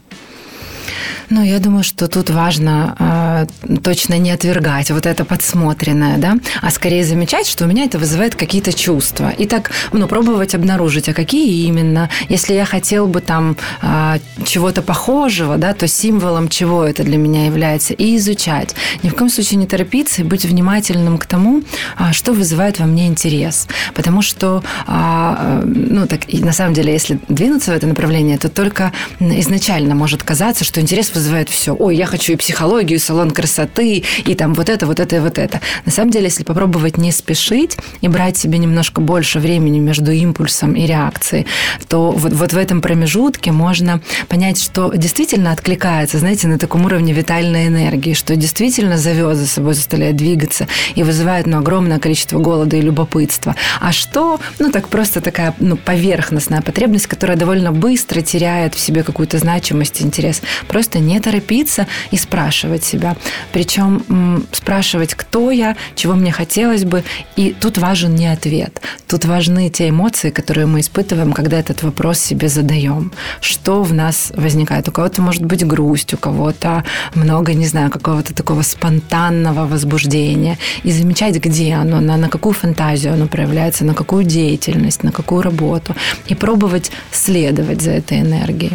Ну, 1.30 1.44
я 1.44 1.60
думаю, 1.60 1.84
что 1.84 2.08
тут 2.08 2.30
важно 2.30 2.96
э, 3.00 3.78
точно 3.84 4.18
не 4.18 4.32
отвергать 4.32 4.92
вот 4.92 5.06
это 5.06 5.26
подсмотренное, 5.26 6.18
да, 6.18 6.38
а 6.62 6.70
скорее 6.70 7.04
замечать, 7.04 7.48
что 7.48 7.66
у 7.66 7.68
меня 7.68 7.86
это 7.86 7.98
вызывает 7.98 8.36
какие-то 8.36 8.74
чувства. 8.74 9.30
И 9.30 9.48
так, 9.48 9.72
ну, 9.92 10.08
пробовать 10.08 10.56
обнаружить, 10.56 11.10
а 11.10 11.14
какие 11.14 11.66
именно. 11.66 12.10
Если 12.30 12.54
я 12.54 12.66
хотел 12.66 13.08
бы 13.08 13.22
там 13.22 13.58
э, 13.82 14.20
чего-то 14.46 14.82
похожего, 14.82 15.58
да, 15.58 15.74
то 15.74 15.88
символом 15.88 16.48
чего 16.48 16.84
это 16.84 17.04
для 17.04 17.18
меня 17.18 17.46
является, 17.46 17.94
и 17.94 18.16
изучать. 18.18 18.76
Ни 19.04 19.10
в 19.10 19.16
коем 19.16 19.30
случае 19.30 19.58
не 19.58 19.68
торопиться 19.68 20.22
и 20.22 20.26
быть 20.26 20.46
внимательным 20.46 21.18
к 21.18 21.26
тому, 21.26 21.64
э, 21.98 22.12
что 22.12 22.34
вызывает 22.34 22.80
во 22.80 22.86
мне 22.86 23.08
интерес. 23.08 23.68
Потому 23.94 24.22
что, 24.22 24.64
э, 24.88 25.64
ну, 25.66 26.06
так, 26.08 26.32
и 26.32 26.44
на 26.44 26.54
самом 26.54 26.74
деле, 26.74 26.94
если 26.94 27.20
двинуться 27.30 27.72
в 27.72 27.76
это 27.76 27.88
направление, 27.88 28.38
то 28.38 28.50
только 28.50 28.92
изначально 29.20 29.96
может 29.96 30.24
казаться, 30.24 30.64
что 30.64 30.82
интерес 30.82 31.15
вызывает 31.16 31.50
все. 31.50 31.76
Ой, 31.76 31.96
я 31.96 32.06
хочу 32.06 32.34
и 32.34 32.36
психологию, 32.36 32.98
и 32.98 33.02
салон 33.02 33.32
красоты, 33.32 34.04
и 34.26 34.36
там 34.36 34.54
вот 34.54 34.70
это, 34.70 34.86
вот 34.86 35.00
это 35.00 35.16
и 35.16 35.20
вот 35.20 35.38
это. 35.38 35.62
На 35.86 35.92
самом 35.92 36.12
деле, 36.12 36.26
если 36.26 36.44
попробовать 36.44 36.98
не 36.98 37.12
спешить 37.12 37.78
и 38.02 38.08
брать 38.08 38.38
себе 38.38 38.58
немножко 38.58 39.02
больше 39.02 39.40
времени 39.40 39.80
между 39.80 40.12
импульсом 40.12 40.74
и 40.74 40.86
реакцией, 40.86 41.48
то 41.88 42.12
вот, 42.12 42.34
вот 42.34 42.54
в 42.54 42.58
этом 42.58 42.82
промежутке 42.82 43.52
можно 43.52 44.02
понять, 44.28 44.62
что 44.62 44.92
действительно 44.96 45.52
откликается, 45.52 46.20
знаете, 46.20 46.48
на 46.48 46.60
таком 46.60 46.86
уровне 46.86 47.14
витальной 47.14 47.68
энергии, 47.68 48.14
что 48.14 48.36
действительно 48.36 48.98
зовет 48.98 49.38
за 49.38 49.48
собой, 49.48 49.74
заставляет 49.74 50.16
двигаться 50.16 50.68
и 50.96 51.04
вызывает 51.04 51.48
ну, 51.48 51.58
огромное 51.58 52.00
количество 52.00 52.40
голода 52.40 52.76
и 52.76 52.82
любопытства. 52.82 53.56
А 53.82 53.92
что, 53.92 54.40
ну 54.60 54.72
так 54.72 54.88
просто 54.90 55.22
такая 55.22 55.54
ну, 55.60 55.78
поверхностная 55.78 56.62
потребность, 56.62 57.08
которая 57.08 57.38
довольно 57.38 57.72
быстро 57.72 58.22
теряет 58.22 58.76
в 58.76 58.80
себе 58.80 59.04
какую-то 59.04 59.38
значимость, 59.38 60.02
интерес. 60.02 60.42
Просто 60.68 61.00
не 61.06 61.20
торопиться 61.20 61.88
и 62.12 62.18
спрашивать 62.18 62.84
себя. 62.84 63.16
Причем 63.52 64.46
спрашивать, 64.52 65.14
кто 65.16 65.52
я, 65.52 65.76
чего 65.96 66.16
мне 66.16 66.32
хотелось 66.32 66.84
бы. 66.84 67.04
И 67.36 67.56
тут 67.60 67.78
важен 67.78 68.16
не 68.16 68.28
ответ. 68.28 68.82
Тут 69.08 69.26
важны 69.26 69.70
те 69.70 69.90
эмоции, 69.90 70.30
которые 70.30 70.66
мы 70.66 70.80
испытываем, 70.80 71.34
когда 71.34 71.60
этот 71.60 71.84
вопрос 71.84 72.20
себе 72.20 72.50
задаем. 72.50 73.12
Что 73.42 73.84
в 73.84 73.94
нас 73.94 74.32
возникает? 74.36 74.88
У 74.88 74.92
кого-то 74.92 75.22
может 75.22 75.44
быть 75.44 75.66
грусть, 75.66 76.14
у 76.14 76.18
кого-то 76.18 76.84
много, 77.14 77.54
не 77.54 77.68
знаю, 77.68 77.90
какого-то 77.90 78.34
такого 78.34 78.62
спонтанного 78.64 79.68
возбуждения. 79.68 80.58
И 80.84 80.92
замечать, 80.92 81.36
где 81.36 81.74
оно, 81.74 82.02
на, 82.02 82.18
на 82.18 82.30
какую 82.30 82.54
фантазию 82.54 83.14
оно 83.14 83.28
проявляется, 83.28 83.86
на 83.86 83.94
какую 83.94 84.24
деятельность, 84.24 85.04
на 85.04 85.12
какую 85.12 85.42
работу. 85.42 85.96
И 86.28 86.36
пробовать 86.36 86.92
следовать 87.12 87.82
за 87.82 87.92
этой 87.92 88.22
энергией. 88.22 88.74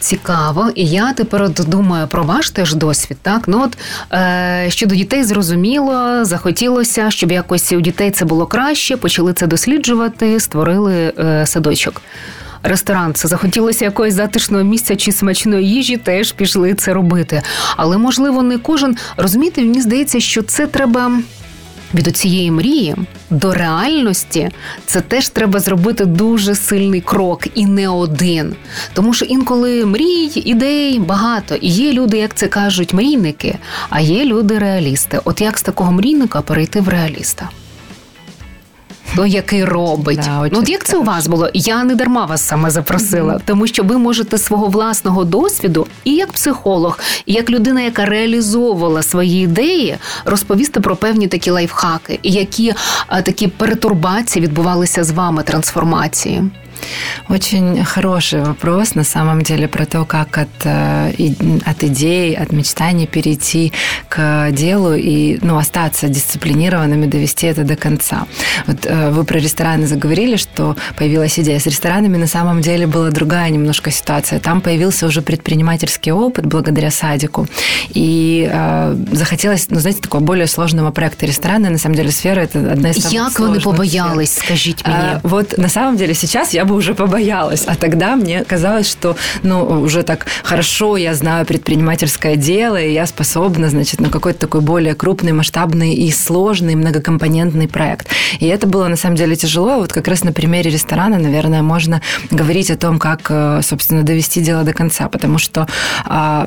Цікаво, 0.00 0.70
і 0.74 0.86
я 0.86 1.12
тепер 1.12 1.42
от 1.42 1.60
думаю 1.68 2.06
про 2.06 2.22
ваш 2.22 2.50
теж 2.50 2.74
досвід. 2.74 3.18
Так, 3.22 3.42
ну 3.46 3.62
от 3.62 3.78
е, 4.12 4.66
щодо 4.68 4.94
дітей 4.94 5.24
зрозуміло, 5.24 6.24
захотілося, 6.24 7.10
щоб 7.10 7.32
якось 7.32 7.72
у 7.72 7.80
дітей 7.80 8.10
це 8.10 8.24
було 8.24 8.46
краще. 8.46 8.96
Почали 8.96 9.32
це 9.32 9.46
досліджувати, 9.46 10.40
створили 10.40 11.12
е, 11.18 11.46
садочок. 11.46 12.02
Ресторан 12.62 13.14
це 13.14 13.28
захотілося 13.28 13.84
якогось 13.84 14.14
затишного 14.14 14.64
місця 14.64 14.96
чи 14.96 15.12
смачної 15.12 15.68
їжі, 15.68 15.96
теж 15.96 16.32
пішли 16.32 16.74
це 16.74 16.92
робити. 16.92 17.42
Але 17.76 17.98
можливо 17.98 18.42
не 18.42 18.58
кожен 18.58 18.96
розумієте, 19.16 19.60
мені 19.60 19.80
здається, 19.80 20.20
що 20.20 20.42
це 20.42 20.66
треба 20.66 21.12
від 21.94 22.16
цієї 22.16 22.50
мрії 22.50 22.96
до 23.30 23.54
реальності 23.54 24.50
це 24.86 25.00
теж 25.00 25.28
треба 25.28 25.60
зробити 25.60 26.04
дуже 26.04 26.54
сильний 26.54 27.00
крок 27.00 27.46
і 27.54 27.66
не 27.66 27.88
один. 27.88 28.54
Тому 28.92 29.14
що 29.14 29.24
інколи 29.24 29.86
мрій, 29.86 30.32
ідей 30.34 30.98
багато. 30.98 31.54
І 31.54 31.68
є 31.68 31.92
люди, 31.92 32.18
як 32.18 32.34
це 32.34 32.46
кажуть, 32.46 32.94
мрійники, 32.94 33.58
а 33.90 34.00
є 34.00 34.24
люди 34.24 34.58
реалісти. 34.58 35.20
От 35.24 35.40
як 35.40 35.58
з 35.58 35.62
такого 35.62 35.92
мрійника 35.92 36.40
перейти 36.40 36.80
в 36.80 36.88
реаліста? 36.88 37.48
Той, 39.16 39.30
який 39.30 39.64
робить. 39.64 40.20
Да, 40.24 40.48
ну, 40.52 40.58
от 40.58 40.68
як 40.68 40.84
це 40.84 40.96
у 40.96 41.02
вас 41.02 41.26
було? 41.26 41.50
Я 41.54 41.84
не 41.84 41.94
дарма 41.94 42.24
вас 42.24 42.42
саме 42.46 42.70
запросила, 42.70 43.34
mm-hmm. 43.34 43.42
тому 43.44 43.66
що 43.66 43.82
ви 43.82 43.98
можете 43.98 44.38
свого 44.38 44.66
власного 44.66 45.24
досвіду, 45.24 45.86
і 46.04 46.14
як 46.14 46.32
психолог, 46.32 46.98
і 47.26 47.32
як 47.32 47.50
людина, 47.50 47.80
яка 47.80 48.04
реалізовувала 48.04 49.02
свої 49.02 49.44
ідеї, 49.44 49.96
розповісти 50.24 50.80
про 50.80 50.96
певні 50.96 51.28
такі 51.28 51.50
лайфхаки, 51.50 52.18
і 52.22 52.30
які 52.30 52.74
а, 53.06 53.22
такі 53.22 53.48
перетурбації 53.48 54.44
відбувалися 54.44 55.04
з 55.04 55.10
вами 55.10 55.42
трансформації. 55.42 56.50
Очень 57.28 57.84
хороший 57.84 58.40
вопрос, 58.40 58.94
на 58.94 59.04
самом 59.04 59.42
деле, 59.42 59.68
про 59.68 59.86
то, 59.86 60.04
как 60.04 60.38
от, 60.38 60.48
э, 60.64 61.12
от 61.66 61.84
идей, 61.84 62.36
от 62.36 62.52
мечтаний 62.52 63.06
перейти 63.06 63.72
к 64.08 64.50
делу 64.50 64.94
и 64.94 65.38
ну, 65.42 65.56
остаться 65.56 66.08
дисциплинированными, 66.08 67.06
довести 67.06 67.46
это 67.46 67.64
до 67.64 67.76
конца. 67.76 68.26
Вот 68.66 68.86
э, 68.86 69.10
вы 69.10 69.24
про 69.24 69.38
рестораны 69.38 69.86
заговорили, 69.86 70.36
что 70.36 70.76
появилась 70.96 71.38
идея. 71.38 71.58
С 71.58 71.66
ресторанами 71.66 72.16
на 72.16 72.26
самом 72.26 72.60
деле 72.60 72.86
была 72.86 73.10
другая 73.10 73.50
немножко 73.50 73.90
ситуация. 73.90 74.40
Там 74.40 74.60
появился 74.60 75.06
уже 75.06 75.22
предпринимательский 75.22 76.12
опыт 76.12 76.46
благодаря 76.46 76.90
садику. 76.90 77.46
И 77.94 78.48
э, 78.52 78.96
захотелось, 79.12 79.66
ну, 79.70 79.80
знаете, 79.80 80.00
такого 80.00 80.22
более 80.22 80.46
сложного 80.46 80.90
проекта. 80.90 81.26
Рестораны, 81.26 81.70
на 81.70 81.78
самом 81.78 81.96
деле, 81.96 82.10
сфера– 82.10 82.40
это 82.42 82.72
одна 82.72 82.90
из 82.90 82.96
самых 82.96 83.12
Як 83.12 83.32
сложных 83.32 83.40
вони 83.40 83.60
побоялись, 83.60 84.30
сфер. 84.30 84.44
скажіть 84.44 84.86
мені? 84.86 84.98
А, 84.98 85.20
вот 85.22 85.58
на 85.58 85.68
самом 85.68 85.96
деле 85.96 86.14
сейчас 86.14 86.54
я 86.54 86.64
бы 86.64 86.74
уже 86.80 86.94
побоялась. 86.94 87.64
А 87.66 87.76
тогда 87.76 88.16
мне 88.16 88.44
казалось, 88.44 88.90
что 88.90 89.16
ну, 89.42 89.64
уже 89.82 90.02
так 90.02 90.26
хорошо 90.42 90.96
я 90.96 91.14
знаю 91.14 91.46
предпринимательское 91.46 92.36
дело, 92.36 92.80
и 92.80 92.92
я 92.92 93.06
способна, 93.06 93.68
значит, 93.68 94.00
на 94.00 94.08
какой-то 94.08 94.40
такой 94.40 94.62
более 94.62 94.94
крупный, 94.94 95.32
масштабный 95.32 95.94
и 95.94 96.10
сложный 96.10 96.74
многокомпонентный 96.74 97.68
проект. 97.68 98.08
И 98.40 98.46
это 98.46 98.66
было 98.66 98.88
на 98.88 98.96
самом 98.96 99.16
деле 99.16 99.36
тяжело. 99.36 99.76
Вот 99.76 99.92
как 99.92 100.08
раз 100.08 100.24
на 100.24 100.32
примере 100.32 100.70
ресторана, 100.70 101.18
наверное, 101.18 101.62
можно 101.62 102.00
говорить 102.30 102.70
о 102.70 102.76
том, 102.76 102.98
как, 102.98 103.26
э, 103.30 103.60
собственно, 103.62 104.02
довести 104.02 104.40
дело 104.40 104.64
до 104.64 104.72
конца, 104.72 105.08
потому 105.08 105.38
что 105.38 105.68
а, 106.06 106.46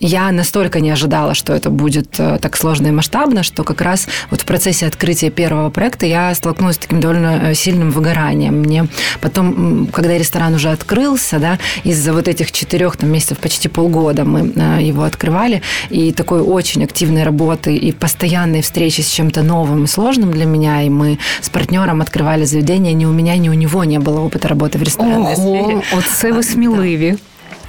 я 0.00 0.30
настолько 0.30 0.80
не 0.80 0.90
ожидала, 0.90 1.34
что 1.34 1.52
это 1.52 1.70
будет 1.70 2.14
э, 2.18 2.38
так 2.40 2.56
сложно 2.56 2.88
и 2.88 2.90
масштабно, 2.92 3.42
что 3.42 3.64
как 3.64 3.80
раз 3.80 4.06
вот 4.30 4.42
в 4.42 4.44
процессе 4.44 4.86
открытия 4.86 5.30
первого 5.30 5.70
проекта 5.70 6.06
я 6.06 6.32
столкнулась 6.34 6.76
с 6.76 6.78
таким 6.78 7.00
довольно 7.00 7.50
э, 7.50 7.54
сильным 7.54 7.90
выгоранием. 7.90 8.60
Мне 8.60 8.86
потом 9.20 9.63
когда 9.92 10.18
ресторан 10.18 10.54
уже 10.54 10.70
открылся, 10.70 11.38
да, 11.38 11.58
из-за 11.84 12.12
вот 12.12 12.28
этих 12.28 12.52
четырех 12.52 12.96
там, 12.96 13.10
месяцев, 13.10 13.38
почти 13.38 13.68
полгода 13.68 14.24
мы 14.24 14.52
э, 14.54 14.82
его 14.82 15.02
открывали, 15.02 15.62
и 15.90 16.12
такой 16.12 16.40
очень 16.40 16.84
активной 16.84 17.24
работы 17.24 17.76
и 17.76 17.92
постоянной 17.92 18.60
встречи 18.60 19.00
с 19.00 19.08
чем-то 19.08 19.42
новым 19.42 19.84
и 19.84 19.86
сложным 19.86 20.30
для 20.30 20.46
меня, 20.46 20.82
и 20.82 20.88
мы 20.88 21.18
с 21.40 21.48
партнером 21.48 22.00
открывали 22.00 22.44
заведение, 22.44 22.92
ни 22.94 23.06
у 23.06 23.12
меня, 23.12 23.36
ни 23.36 23.48
у 23.48 23.54
него 23.54 23.84
не 23.84 23.98
было 23.98 24.20
опыта 24.20 24.48
работы 24.48 24.78
в 24.78 24.82
ресторанной 24.82 25.34
Ого, 25.34 25.34
сфере. 25.34 25.82
Оце 25.98 26.32
ви 26.32 26.42
сміливі. 26.42 27.16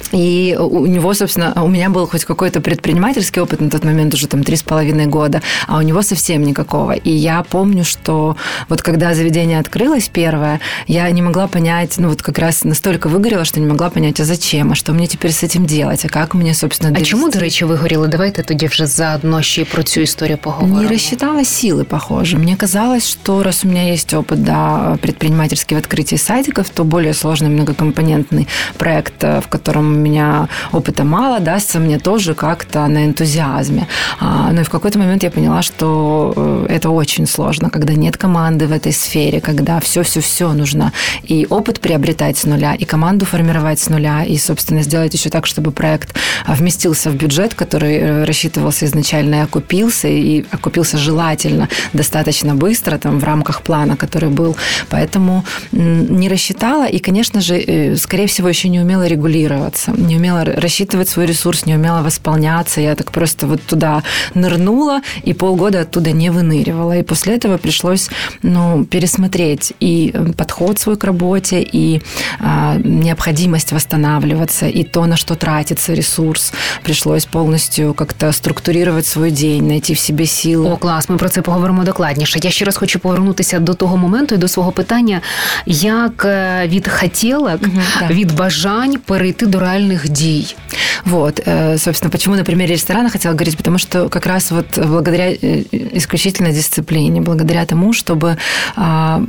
Да. 0.05 0.19
И 0.19 0.57
у 0.59 0.87
него, 0.87 1.15
собственно, 1.15 1.53
у 1.63 1.69
меня 1.69 1.89
был 1.89 2.07
хоть 2.07 2.25
какой-то 2.25 2.61
предпринимательский 2.61 3.43
опыт 3.43 3.61
на 3.61 3.71
тот 3.71 3.85
момент 3.85 4.15
уже 4.15 4.27
там 4.27 4.43
три 4.43 4.57
с 4.57 4.63
половиной 4.63 5.07
года, 5.07 5.41
а 5.69 5.79
у 5.79 5.83
него 5.83 6.03
совсем 6.03 6.43
никакого. 6.43 6.93
И 6.93 7.11
я 7.11 7.43
помню, 7.43 7.85
что 7.85 8.37
вот 8.69 8.83
когда 8.83 9.15
заведение 9.15 9.61
открылось 9.61 10.09
первое, 10.09 10.61
я 10.87 11.11
не 11.11 11.23
могла 11.23 11.47
понять, 11.47 11.95
ну 11.99 12.09
вот 12.09 12.23
как 12.23 12.39
раз 12.39 12.65
настолько 12.65 13.09
выгорела, 13.09 13.45
что 13.45 13.61
не 13.61 13.67
могла 13.67 13.91
понять, 13.91 14.21
а 14.21 14.25
зачем, 14.25 14.73
а 14.73 14.75
что 14.75 14.93
мне 14.93 15.07
теперь 15.07 15.31
с 15.31 15.43
этим 15.43 15.67
делать, 15.67 16.05
а 16.05 16.09
как 16.09 16.35
мне, 16.35 16.55
собственно, 16.55 16.93
довести? 16.93 17.15
А 17.15 17.17
чому, 17.17 17.31
до 17.31 17.39
речі, 17.39 17.65
вигоріли? 17.65 18.09
Давайте 18.09 18.43
тоді 18.43 18.67
вже 18.67 18.87
заодно 18.87 19.43
ще 19.43 19.65
про 19.65 19.83
цю 19.83 20.01
історію 20.01 20.39
поговоримо. 20.39 20.83
Не 20.83 20.89
рассчитала 20.89 21.45
силы, 21.45 21.85
похоже. 21.85 22.39
Мне 22.39 22.57
казалось, 22.57 23.09
что 23.09 23.43
раз 23.43 23.65
у 23.65 23.69
меня 23.69 23.93
есть 23.93 24.15
опыт, 24.15 24.43
да, 24.43 24.99
предпринимательский 25.01 25.77
в 25.77 25.79
открытии 25.79 26.17
сайтиков, 26.17 26.69
то 26.69 26.85
более 26.85 27.15
сложный 27.15 27.49
многокомпонентный 27.49 28.49
проект, 28.79 29.23
в 29.23 29.45
котором 29.49 29.94
у 29.96 30.00
меня 30.00 30.48
опыта 30.72 31.04
мало, 31.04 31.40
дастся 31.40 31.80
мне 31.80 32.00
тоже 32.00 32.34
как-то 32.34 32.88
на 32.88 33.06
энтузиазме. 33.06 33.88
А, 34.20 34.52
но 34.52 34.62
и 34.62 34.64
в 34.64 34.70
какой-то 34.70 35.00
момент 35.00 35.24
я 35.24 35.32
поняла, 35.32 35.62
что 35.62 36.34
э, 36.36 36.68
это 36.70 36.90
очень 36.90 37.28
сложно, 37.28 37.70
когда 37.70 37.94
нет 37.94 38.18
команды 38.18 38.68
в 38.68 38.72
этой 38.72 38.92
сфере, 38.92 39.42
когда 39.42 39.80
все-все-все 39.80 40.54
нужно 40.54 40.92
и 41.24 41.48
опыт 41.50 41.80
приобретать 41.80 42.38
с 42.38 42.46
нуля, 42.46 42.76
и 42.76 42.86
команду 42.86 43.26
формировать 43.26 43.80
с 43.80 43.90
нуля, 43.90 44.24
и, 44.24 44.38
собственно, 44.38 44.82
сделать 44.84 45.14
еще 45.14 45.30
так, 45.30 45.46
чтобы 45.46 45.72
проект 45.72 46.16
вместился 46.48 47.10
в 47.10 47.16
бюджет, 47.16 47.54
который 47.54 47.96
э, 47.96 48.24
рассчитывался 48.26 48.86
изначально 48.86 49.36
и 49.36 49.40
окупился, 49.40 50.08
и 50.08 50.46
окупился 50.52 50.98
желательно 50.98 51.70
достаточно 51.94 52.56
быстро, 52.56 52.98
там, 52.98 53.20
в 53.20 53.24
рамках 53.24 53.62
плана, 53.62 53.96
который 53.96 54.30
был. 54.30 54.56
Поэтому 54.90 55.46
не 55.72 56.30
рассчитала, 56.30 56.86
и, 56.86 57.00
конечно 57.00 57.42
же, 57.42 57.56
э, 57.58 57.96
скорее 57.96 58.28
всего, 58.28 58.50
еще 58.50 58.70
не 58.70 58.80
умела 58.80 59.08
регулироваться 59.08 59.75
справляться, 59.75 59.93
не 59.97 60.17
умела 60.17 60.45
рассчитывать 60.45 61.09
свой 61.09 61.27
ресурс, 61.27 61.67
не 61.67 61.75
умела 61.75 62.03
восполняться. 62.03 62.81
Я 62.81 62.95
так 62.95 63.11
просто 63.11 63.47
вот 63.47 63.61
туда 63.63 64.03
нырнула 64.35 65.01
и 65.25 65.33
полгода 65.33 65.81
оттуда 65.81 66.13
не 66.13 66.31
выныривала. 66.31 66.97
И 66.99 67.03
после 67.03 67.35
этого 67.35 67.59
пришлось 67.59 68.11
ну, 68.43 68.85
пересмотреть 68.85 69.73
и 69.81 70.13
э, 70.15 70.33
подход 70.37 70.79
свой 70.79 70.97
к 70.97 71.05
работе, 71.05 71.61
и 71.73 72.01
а, 72.41 72.77
необходимость 72.85 73.73
восстанавливаться, 73.73 74.67
и 74.67 74.85
то, 74.85 75.07
на 75.07 75.17
что 75.17 75.35
тратится 75.35 75.95
ресурс. 75.95 76.53
Пришлось 76.83 77.25
повністю 77.25 77.95
как-то 77.95 78.33
структурировать 78.33 79.07
свой 79.07 79.31
день, 79.31 79.67
найти 79.67 79.95
в 79.95 79.99
себе 79.99 80.25
силы. 80.25 80.73
О, 80.73 80.77
клас, 80.77 81.09
ми 81.09 81.17
про 81.17 81.29
це 81.29 81.43
поговоримо 81.43 81.85
докладніше. 81.85 82.39
Я 82.43 82.51
ще 82.51 82.65
раз 82.65 82.77
хочу 82.77 82.99
повернутися 82.99 83.59
до 83.59 83.75
того 83.75 83.97
моменту 83.97 84.35
і 84.35 84.39
до 84.39 84.49
свого 84.49 84.73
питання, 84.73 85.21
як 85.67 86.25
е, 86.25 86.69
від 86.69 86.89
хотілок, 86.89 87.61
угу, 87.63 87.81
да. 88.01 88.15
від 88.15 88.37
бажань 88.37 88.97
перейти 89.05 89.47
до 89.47 89.59
реальных 89.65 90.09
дій. 90.09 90.57
Вот, 91.05 91.41
э, 91.41 91.79
собственно, 91.79 92.11
почему 92.11 92.37
на 92.37 92.45
примере 92.45 92.75
ресторана 92.75 93.11
хотела 93.11 93.33
говорить, 93.33 93.57
потому 93.57 93.79
что 93.79 94.09
как 94.09 94.27
раз 94.27 94.51
вот 94.51 94.67
благодаря 94.79 95.31
э, 95.31 95.65
исключительно 95.97 96.53
дисциплине, 96.53 97.21
благодаря 97.21 97.65
тому, 97.65 97.93
чтобы 97.93 98.37
а, 98.77 99.21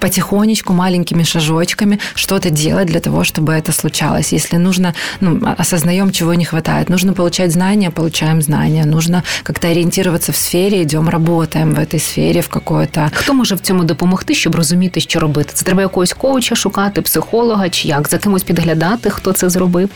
потихонечку, 0.00 0.72
маленькими 0.72 1.22
шажочками 1.22 1.98
что-то 2.14 2.50
делать 2.50 2.86
для 2.86 3.00
того, 3.00 3.24
чтобы 3.24 3.52
это 3.52 3.72
случалось. 3.72 4.32
Если 4.32 4.58
нужно, 4.58 4.94
ну, 5.20 5.40
осознаем, 5.58 6.10
чего 6.10 6.34
не 6.34 6.44
хватает. 6.44 6.90
Нужно 6.90 7.12
получать 7.12 7.52
знания, 7.52 7.90
получаем 7.90 8.42
знания. 8.42 8.86
Нужно 8.86 9.22
как-то 9.42 9.68
ориентироваться 9.68 10.32
в 10.32 10.36
сфере, 10.36 10.82
идем, 10.82 11.08
работаем 11.08 11.74
в 11.74 11.78
этой 11.78 12.00
сфере 12.00 12.40
в 12.40 12.48
какой-то. 12.48 13.10
Хто 13.14 13.34
може 13.34 13.54
в 13.54 13.60
цьому 13.60 13.84
допомогти, 13.84 14.34
щоб 14.34 14.54
розуміти, 14.54 15.00
що 15.00 15.20
робити? 15.20 15.50
Це 15.54 15.64
треба 15.64 15.82
якогось 15.82 16.12
коуча 16.12 16.54
шукати, 16.54 17.02
психолога 17.02 17.70
чи 17.70 17.88
як 17.88 18.08
за 18.08 18.18
кимось 18.18 18.42
підглядати, 18.42 19.10
хто 19.10 19.32
це 19.32 19.48
зробив? 19.48 19.61
Зробив? 19.63 19.89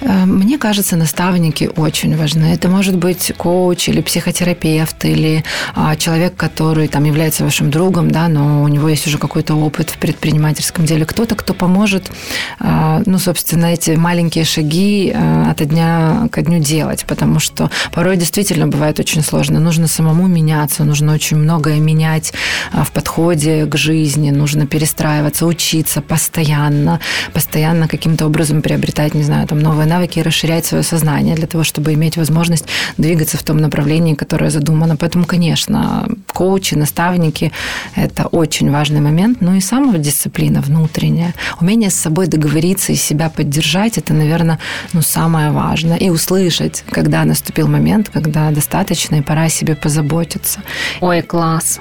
Э, 0.00 0.24
мне 0.24 0.58
кажется, 0.58 0.96
наставники 0.96 1.70
очень 1.76 2.16
важны. 2.16 2.46
Это 2.46 2.68
может 2.68 2.96
быть 2.96 3.32
коуч 3.36 3.88
или 3.88 4.00
психотерапевт, 4.00 5.04
или 5.04 5.44
а, 5.74 5.96
человек, 5.96 6.36
который 6.36 6.88
там 6.88 7.04
является 7.04 7.44
вашим 7.44 7.70
другом, 7.70 8.10
да, 8.10 8.28
но 8.28 8.62
у 8.62 8.68
него 8.68 8.88
есть 8.88 9.06
уже 9.06 9.18
какой-то 9.18 9.54
опыт 9.54 9.90
в 9.90 9.98
предпринимательском 9.98 10.84
деле. 10.84 11.04
Кто-то, 11.04 11.34
кто 11.34 11.54
поможет, 11.54 12.10
а, 12.58 13.02
ну, 13.06 13.18
собственно, 13.18 13.66
эти 13.66 13.92
маленькие 13.92 14.44
шаги 14.44 15.12
а, 15.14 15.50
от 15.50 15.66
дня 15.66 16.28
к 16.30 16.42
дню 16.42 16.58
делать, 16.58 17.04
потому 17.06 17.40
что 17.40 17.70
порой 17.92 18.16
действительно 18.16 18.66
бывает 18.66 19.00
очень 19.00 19.22
сложно. 19.22 19.60
Нужно 19.60 19.88
самому 19.88 20.26
меняться, 20.26 20.84
нужно 20.84 21.14
очень 21.14 21.36
многое 21.38 21.80
менять 21.80 22.32
в 22.72 22.90
подходе 22.92 23.66
к 23.66 23.76
жизни, 23.76 24.30
нужно 24.30 24.66
перестраиваться, 24.66 25.46
учиться 25.46 26.02
постоянно, 26.02 27.00
постоянно 27.32 27.88
каким-то 27.88 28.26
образом 28.26 28.62
приобретать, 28.76 29.14
не 29.14 29.22
знаю, 29.22 29.46
там 29.46 29.58
новые 29.58 29.86
навыки 29.86 30.18
и 30.18 30.22
расширять 30.22 30.66
свое 30.66 30.82
сознание 30.82 31.34
для 31.34 31.46
того, 31.46 31.64
чтобы 31.64 31.94
иметь 31.94 32.16
возможность 32.16 32.66
двигаться 32.98 33.38
в 33.38 33.42
том 33.42 33.56
направлении, 33.56 34.14
которое 34.14 34.50
задумано. 34.50 34.96
Поэтому, 34.96 35.24
конечно, 35.24 36.06
коучи, 36.32 36.74
наставники– 36.74 37.52
это 37.96 38.26
очень 38.26 38.70
важный 38.70 39.00
момент. 39.00 39.40
Ну 39.40 39.54
и 39.54 39.60
самодисциплина 39.60 40.60
внутренняя. 40.60 41.32
Умение 41.60 41.88
с 41.90 41.94
собой 41.94 42.26
договориться 42.26 42.92
и 42.92 42.96
себя 42.96 43.30
поддержать– 43.30 43.98
это, 43.98 44.12
наверное, 44.12 44.58
ну, 44.92 45.02
самое 45.02 45.50
важное. 45.50 45.96
И 45.96 46.10
услышать, 46.10 46.84
когда 46.90 47.24
наступил 47.24 47.68
момент, 47.68 48.10
когда 48.12 48.50
достаточно, 48.50 49.16
и 49.16 49.22
пора 49.22 49.44
о 49.44 49.48
себе 49.48 49.74
позаботиться. 49.74 50.60
Ой, 51.00 51.22
класс. 51.22 51.80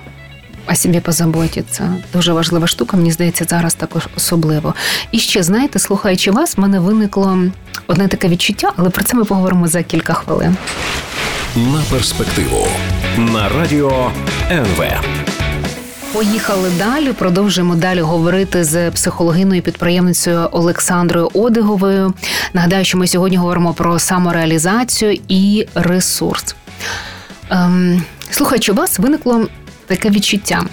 О 0.71 0.75
собі 0.75 0.99
позаботиться. 0.99 1.93
Дуже 2.13 2.33
важлива 2.33 2.67
штука, 2.67 2.97
мені 2.97 3.11
здається, 3.11 3.45
зараз 3.49 3.73
також 3.73 4.07
особливо. 4.17 4.73
І 5.11 5.19
ще, 5.19 5.43
знаєте, 5.43 5.79
слухаючи 5.79 6.31
вас, 6.31 6.57
в 6.57 6.61
мене 6.61 6.79
виникло 6.79 7.39
одне 7.87 8.07
таке 8.07 8.27
відчуття, 8.27 8.71
але 8.75 8.89
про 8.89 9.03
це 9.03 9.17
ми 9.17 9.25
поговоримо 9.25 9.67
за 9.67 9.83
кілька 9.83 10.13
хвилин. 10.13 10.57
На 11.55 11.81
перспективу 11.89 12.67
на 13.17 13.49
радіо 13.49 14.11
НВ. 14.51 14.83
Поїхали 16.13 16.69
далі. 16.77 17.13
Продовжуємо 17.13 17.75
далі 17.75 18.01
говорити 18.01 18.63
з 18.63 18.91
психологиною 18.91 19.61
підприємницею 19.61 20.49
Олександрою 20.51 21.29
Одиговою. 21.33 22.13
Нагадаю, 22.53 22.85
що 22.85 22.97
ми 22.97 23.07
сьогодні 23.07 23.37
говоримо 23.37 23.73
про 23.73 23.99
самореалізацію 23.99 25.19
і 25.27 25.67
ресурс. 25.75 26.55
Ем, 27.49 28.03
Слухаючи 28.31 28.71
вас, 28.73 28.99
виникло 28.99 29.47
таке 29.87 30.09
відчуття. 30.09 30.65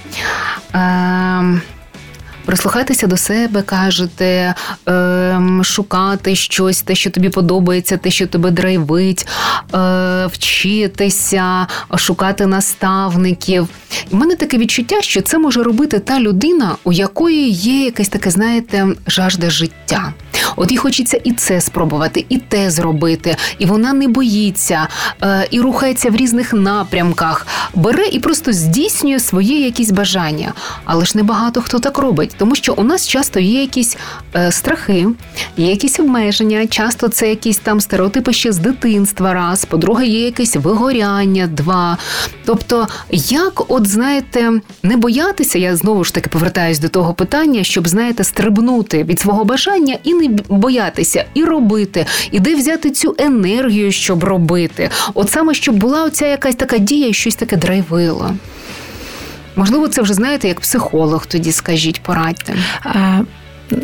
Прислухатися 2.44 3.06
до 3.06 3.16
себе, 3.16 3.62
кажете, 3.62 4.54
ем, 4.86 5.64
шукати 5.64 6.34
щось, 6.34 6.82
те, 6.82 6.94
що 6.94 7.10
тобі 7.10 7.28
подобається, 7.28 7.96
те, 7.96 8.10
що 8.10 8.26
тебе 8.26 8.50
драйвить, 8.50 9.26
е, 9.74 10.26
вчитися, 10.26 11.66
шукати 11.96 12.46
наставників. 12.46 13.68
У 14.10 14.16
мене 14.16 14.36
таке 14.36 14.58
відчуття, 14.58 15.02
що 15.02 15.20
це 15.20 15.38
може 15.38 15.62
робити 15.62 15.98
та 15.98 16.20
людина, 16.20 16.76
у 16.84 16.92
якої 16.92 17.50
є 17.50 17.84
якесь 17.84 18.08
таке, 18.08 18.30
знаєте, 18.30 18.86
жажда 19.06 19.50
життя. 19.50 20.12
От 20.56 20.70
їй 20.70 20.76
хочеться 20.76 21.16
і 21.24 21.32
це 21.32 21.60
спробувати, 21.60 22.26
і 22.28 22.38
те 22.38 22.70
зробити, 22.70 23.36
і 23.58 23.66
вона 23.66 23.92
не 23.92 24.08
боїться, 24.08 24.88
е, 25.22 25.48
і 25.50 25.60
рухається 25.60 26.10
в 26.10 26.16
різних 26.16 26.52
напрямках, 26.52 27.46
бере 27.74 28.06
і 28.06 28.18
просто 28.18 28.52
здійснює 28.52 29.20
свої 29.20 29.62
якісь 29.62 29.90
бажання. 29.90 30.52
Але 30.84 31.04
ж 31.04 31.12
небагато 31.16 31.60
хто 31.60 31.78
так 31.78 31.98
робить, 31.98 32.31
тому 32.36 32.54
що 32.54 32.74
у 32.76 32.82
нас 32.82 33.08
часто 33.08 33.40
є 33.40 33.60
якісь 33.60 33.96
е, 34.34 34.52
страхи, 34.52 35.06
є 35.56 35.70
якісь 35.70 36.00
обмеження. 36.00 36.66
Часто 36.66 37.08
це 37.08 37.28
якісь 37.28 37.58
там 37.58 37.80
стереотипи 37.80 38.32
ще 38.32 38.52
з 38.52 38.58
дитинства, 38.58 39.34
раз, 39.34 39.64
по-друге, 39.64 40.06
є 40.06 40.24
якесь 40.24 40.56
вигоряння, 40.56 41.46
два. 41.46 41.98
Тобто, 42.44 42.88
як, 43.12 43.70
от 43.70 43.86
знаєте, 43.86 44.50
не 44.82 44.96
боятися, 44.96 45.58
я 45.58 45.76
знову 45.76 46.04
ж 46.04 46.14
таки 46.14 46.30
повертаюсь 46.30 46.78
до 46.78 46.88
того 46.88 47.14
питання, 47.14 47.64
щоб 47.64 47.88
знаєте, 47.88 48.24
стрибнути 48.24 49.04
від 49.04 49.20
свого 49.20 49.44
бажання 49.44 49.98
і 50.04 50.14
не 50.14 50.28
боятися, 50.48 51.24
і 51.34 51.44
робити, 51.44 52.06
і 52.30 52.40
де 52.40 52.54
взяти 52.54 52.90
цю 52.90 53.14
енергію, 53.18 53.92
щоб 53.92 54.24
робити. 54.24 54.90
От 55.14 55.30
саме 55.30 55.54
щоб 55.54 55.74
була 55.74 56.04
оця 56.04 56.26
якась 56.26 56.54
така 56.54 56.78
дія, 56.78 57.12
щось 57.12 57.34
таке 57.34 57.56
драйвило. 57.56 58.30
Можливо, 59.55 59.87
це 59.87 60.01
вже 60.01 60.13
знаєте, 60.13 60.47
як 60.47 60.59
психолог 60.59 61.25
тоді 61.25 61.51
скажіть, 61.51 62.01
порадьте. 62.01 62.55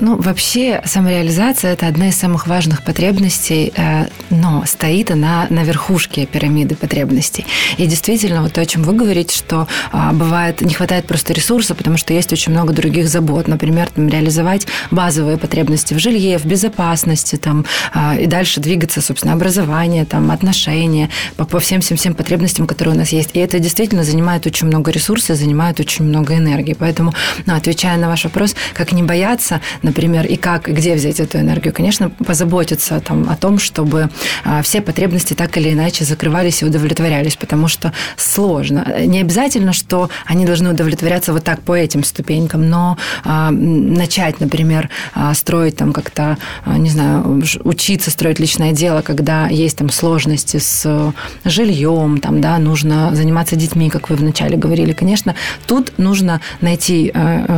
Ну, 0.01 0.17
вообще, 0.17 0.83
самореализация– 0.85 1.73
это 1.73 1.87
одна 1.87 2.09
из 2.09 2.17
самых 2.17 2.47
важных 2.47 2.83
потребностей, 2.83 3.73
э, 3.75 4.07
но 4.31 4.65
стоит 4.67 5.11
она 5.11 5.47
на 5.49 5.65
верхушке 5.65 6.27
пирамиды 6.27 6.75
потребностей. 6.75 7.47
И 7.79 7.87
действительно, 7.87 8.43
вот 8.43 8.53
то, 8.53 8.61
о 8.61 8.67
чем 8.67 8.83
вы 8.83 8.93
говорите, 8.93 9.35
что 9.35 9.67
а, 9.91 10.13
бывает, 10.13 10.61
не 10.61 10.75
хватает 10.75 11.07
просто 11.07 11.33
ресурса, 11.33 11.75
потому 11.75 11.97
что 11.97 12.13
есть 12.13 12.33
очень 12.33 12.53
много 12.53 12.73
других 12.73 13.09
забот. 13.09 13.49
Например, 13.49 13.89
там, 13.89 14.09
реализовать 14.09 14.67
базовые 14.91 15.39
потребности 15.39 15.95
в 15.95 15.99
жилье, 15.99 16.39
в 16.39 16.45
безопасности, 16.45 17.37
там, 17.37 17.65
а, 17.95 18.17
и 18.17 18.27
дальше 18.27 18.61
двигаться, 18.61 19.01
собственно, 19.01 19.33
образование, 19.33 20.05
там, 20.05 20.31
отношения, 20.31 21.09
по, 21.37 21.45
по 21.45 21.61
всем-всем-всем 21.61 22.15
потребностям, 22.15 22.67
которые 22.67 22.95
у 22.95 22.99
нас 22.99 23.11
есть. 23.11 23.31
И 23.35 23.39
это 23.39 23.59
действительно 23.59 24.05
занимает 24.05 24.47
очень 24.47 24.67
много 24.67 24.91
ресурсов, 24.91 25.37
занимает 25.37 25.81
очень 25.81 26.05
много 26.05 26.37
энергии. 26.37 26.77
Поэтому, 26.79 27.15
ну, 27.47 27.55
отвечая 27.55 27.97
на 27.97 28.09
ваш 28.09 28.25
вопрос, 28.25 28.55
как 28.75 28.93
не 28.93 29.03
бояться, 29.03 29.61
например, 29.83 30.27
и 30.27 30.37
как, 30.37 30.69
где 30.69 30.95
взять 30.95 31.21
эту 31.21 31.39
энергию? 31.39 31.73
Конечно, 31.73 32.11
позаботиться 32.11 33.01
там, 33.01 33.29
о 33.31 33.37
том, 33.37 33.59
чтобы 33.59 34.11
а, 34.45 34.63
все 34.63 34.81
потребности 34.81 35.35
так 35.35 35.57
или 35.57 35.73
иначе 35.73 36.05
закрывались 36.05 36.63
и 36.63 36.65
удовлетворялись, 36.65 37.37
потому 37.37 37.69
что 37.69 37.93
сложно. 38.17 38.87
Не 39.07 39.21
обязательно, 39.21 39.73
что 39.73 40.11
они 40.27 40.47
должны 40.47 40.71
удовлетворяться 40.71 41.33
вот 41.33 41.45
так 41.45 41.61
по 41.63 41.77
этим 41.77 42.05
ступенькам, 42.05 42.69
но 42.69 42.97
а, 43.25 43.51
начать, 43.51 44.41
например, 44.41 44.91
а, 45.15 45.35
строить 45.35 45.77
там 45.77 45.93
как-то, 45.93 46.39
не 46.67 46.91
знаю, 46.91 47.43
учиться 47.65 48.11
строить 48.11 48.39
личное 48.39 48.73
дело, 48.73 49.03
когда 49.03 49.49
есть 49.49 49.79
там 49.79 49.91
сложности 49.91 50.59
с 50.59 51.15
жильем, 51.45 52.19
там, 52.19 52.41
да, 52.41 52.59
нужно 52.59 53.15
заниматься 53.15 53.57
детьми, 53.57 53.91
как 53.91 54.11
вы 54.11 54.17
вначале 54.17 54.57
говорили. 54.57 54.93
Конечно, 54.93 55.35
тут 55.67 55.99
нужно 55.99 56.41
найти 56.61 57.13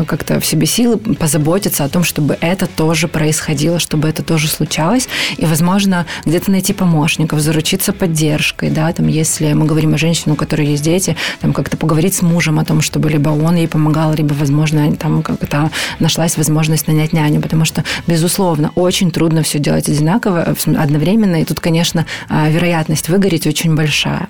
как-то 0.06 0.40
в 0.40 0.46
себе 0.46 0.66
силы, 0.66 0.98
позаботиться 0.98 1.84
о 1.84 1.88
том, 1.88 2.04
чтобы 2.10 2.36
это 2.40 2.66
тоже 2.66 3.06
происходило, 3.06 3.78
чтобы 3.78 4.08
это 4.08 4.24
тоже 4.24 4.48
случалось. 4.48 5.08
И, 5.36 5.46
возможно, 5.46 6.06
где-то 6.26 6.50
найти 6.50 6.72
помощников, 6.72 7.38
заручиться 7.38 7.92
поддержкой, 7.92 8.70
да, 8.70 8.92
там, 8.92 9.06
если 9.06 9.52
мы 9.52 9.64
говорим 9.64 9.94
о 9.94 9.98
женщине, 9.98 10.32
у 10.32 10.36
которой 10.36 10.66
есть 10.66 10.82
дети, 10.82 11.16
там, 11.40 11.52
как-то 11.52 11.76
поговорить 11.76 12.14
с 12.14 12.22
мужем 12.22 12.58
о 12.58 12.64
том, 12.64 12.80
чтобы 12.80 13.10
либо 13.10 13.28
он 13.28 13.54
ей 13.54 13.68
помогал, 13.68 14.12
либо, 14.12 14.34
возможно, 14.34 14.92
там 14.96 15.22
как-то 15.22 15.70
нашлась 16.00 16.36
возможность 16.36 16.88
нанять 16.88 17.12
няню, 17.12 17.40
потому 17.40 17.64
что, 17.64 17.84
безусловно, 18.08 18.72
очень 18.74 19.12
трудно 19.12 19.44
все 19.44 19.60
делать 19.60 19.88
одинаково, 19.88 20.56
одновременно, 20.66 21.40
и 21.40 21.44
тут, 21.44 21.60
конечно, 21.60 22.06
а, 22.28 22.48
вероятность 22.48 23.08
выгореть 23.08 23.46
очень 23.46 23.76
большая. 23.76 24.28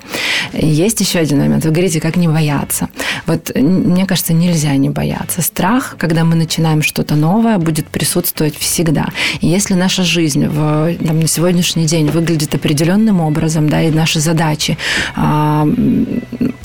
Есть 0.52 1.00
еще 1.00 1.20
один 1.20 1.38
момент. 1.38 1.64
Вы 1.64 1.70
говорите, 1.70 1.98
как 2.00 2.16
не 2.16 2.28
бояться. 2.28 2.90
Вот 3.26 3.50
мне 3.54 4.04
кажется, 4.04 4.34
нельзя 4.34 4.76
не 4.76 4.90
бояться. 4.90 5.40
Страх, 5.40 5.96
когда 5.98 6.24
мы 6.24 6.34
начинаем 6.34 6.82
что-то 6.82 7.14
новое, 7.14 7.58
будет 7.60 7.88
присутствовать 7.88 8.56
всегда. 8.56 9.08
И 9.40 9.46
если 9.46 9.74
наша 9.74 10.02
жизнь 10.02 10.46
в, 10.46 10.94
там, 10.96 11.20
на 11.20 11.26
сегодняшний 11.26 11.86
день 11.86 12.10
выглядит 12.10 12.54
определенным 12.54 13.20
образом, 13.20 13.68
да, 13.68 13.82
и 13.82 13.90
наши 13.90 14.20
задачи 14.20 14.76
а, 15.16 15.66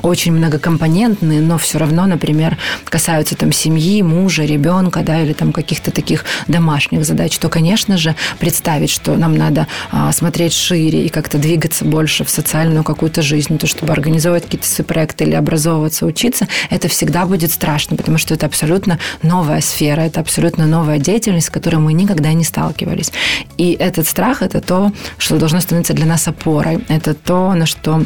очень 0.02 0.34
многокомпонентные, 0.34 1.42
но 1.42 1.58
все 1.58 1.80
равно, 1.80 2.06
например, 2.06 2.58
касаются 2.86 3.36
там 3.36 3.52
семьи, 3.52 4.02
мужа, 4.02 4.46
ребенка, 4.46 5.02
да, 5.02 5.22
или 5.22 5.34
там 5.34 5.52
каких-то 5.52 5.92
таких 5.92 6.26
домашних 6.48 7.06
задач, 7.06 7.38
то, 7.38 7.50
конечно 7.50 7.98
же, 7.98 8.16
представить, 8.40 8.90
что 8.90 9.16
нам 9.16 9.36
надо 9.36 9.68
а, 9.92 10.12
смотреть 10.12 10.54
шире 10.54 11.06
и 11.06 11.10
как-то 11.10 11.38
двигаться 11.38 11.86
больше 11.86 12.24
в 12.24 12.30
социальную 12.30 12.84
какую-то 12.84 13.22
жизнь, 13.22 13.58
то, 13.58 13.68
чтобы 13.68 13.94
организовывать 13.94 14.44
какие-то 14.46 14.68
свои 14.68 14.86
проекты 14.86 15.24
или 15.24 15.34
образовываться, 15.34 16.06
учиться, 16.06 16.48
это 16.70 16.88
всегда 16.88 17.26
будет 17.26 17.52
страшно, 17.52 17.98
потому 17.98 18.18
что 18.18 18.34
это 18.34 18.46
абсолютно 18.46 19.00
новая 19.24 19.62
сфера, 19.62 20.02
это 20.02 20.20
абсолютно 20.20 20.68
новая 20.68 20.85
деятельность, 21.00 21.48
с 21.48 21.50
которой 21.50 21.78
мы 21.78 21.93
никогда 21.93 22.34
не 22.34 22.43
сталкивались. 22.43 23.12
И 23.58 23.74
этот 23.74 24.08
страх– 24.08 24.41
это 24.41 24.62
то, 24.62 24.91
что 25.17 25.38
должно 25.38 25.60
становиться 25.60 25.93
для 25.93 26.06
нас 26.06 26.28
опорой. 26.28 26.84
Это 26.88 27.13
то, 27.13 27.54
на 27.54 27.65
что 27.65 28.04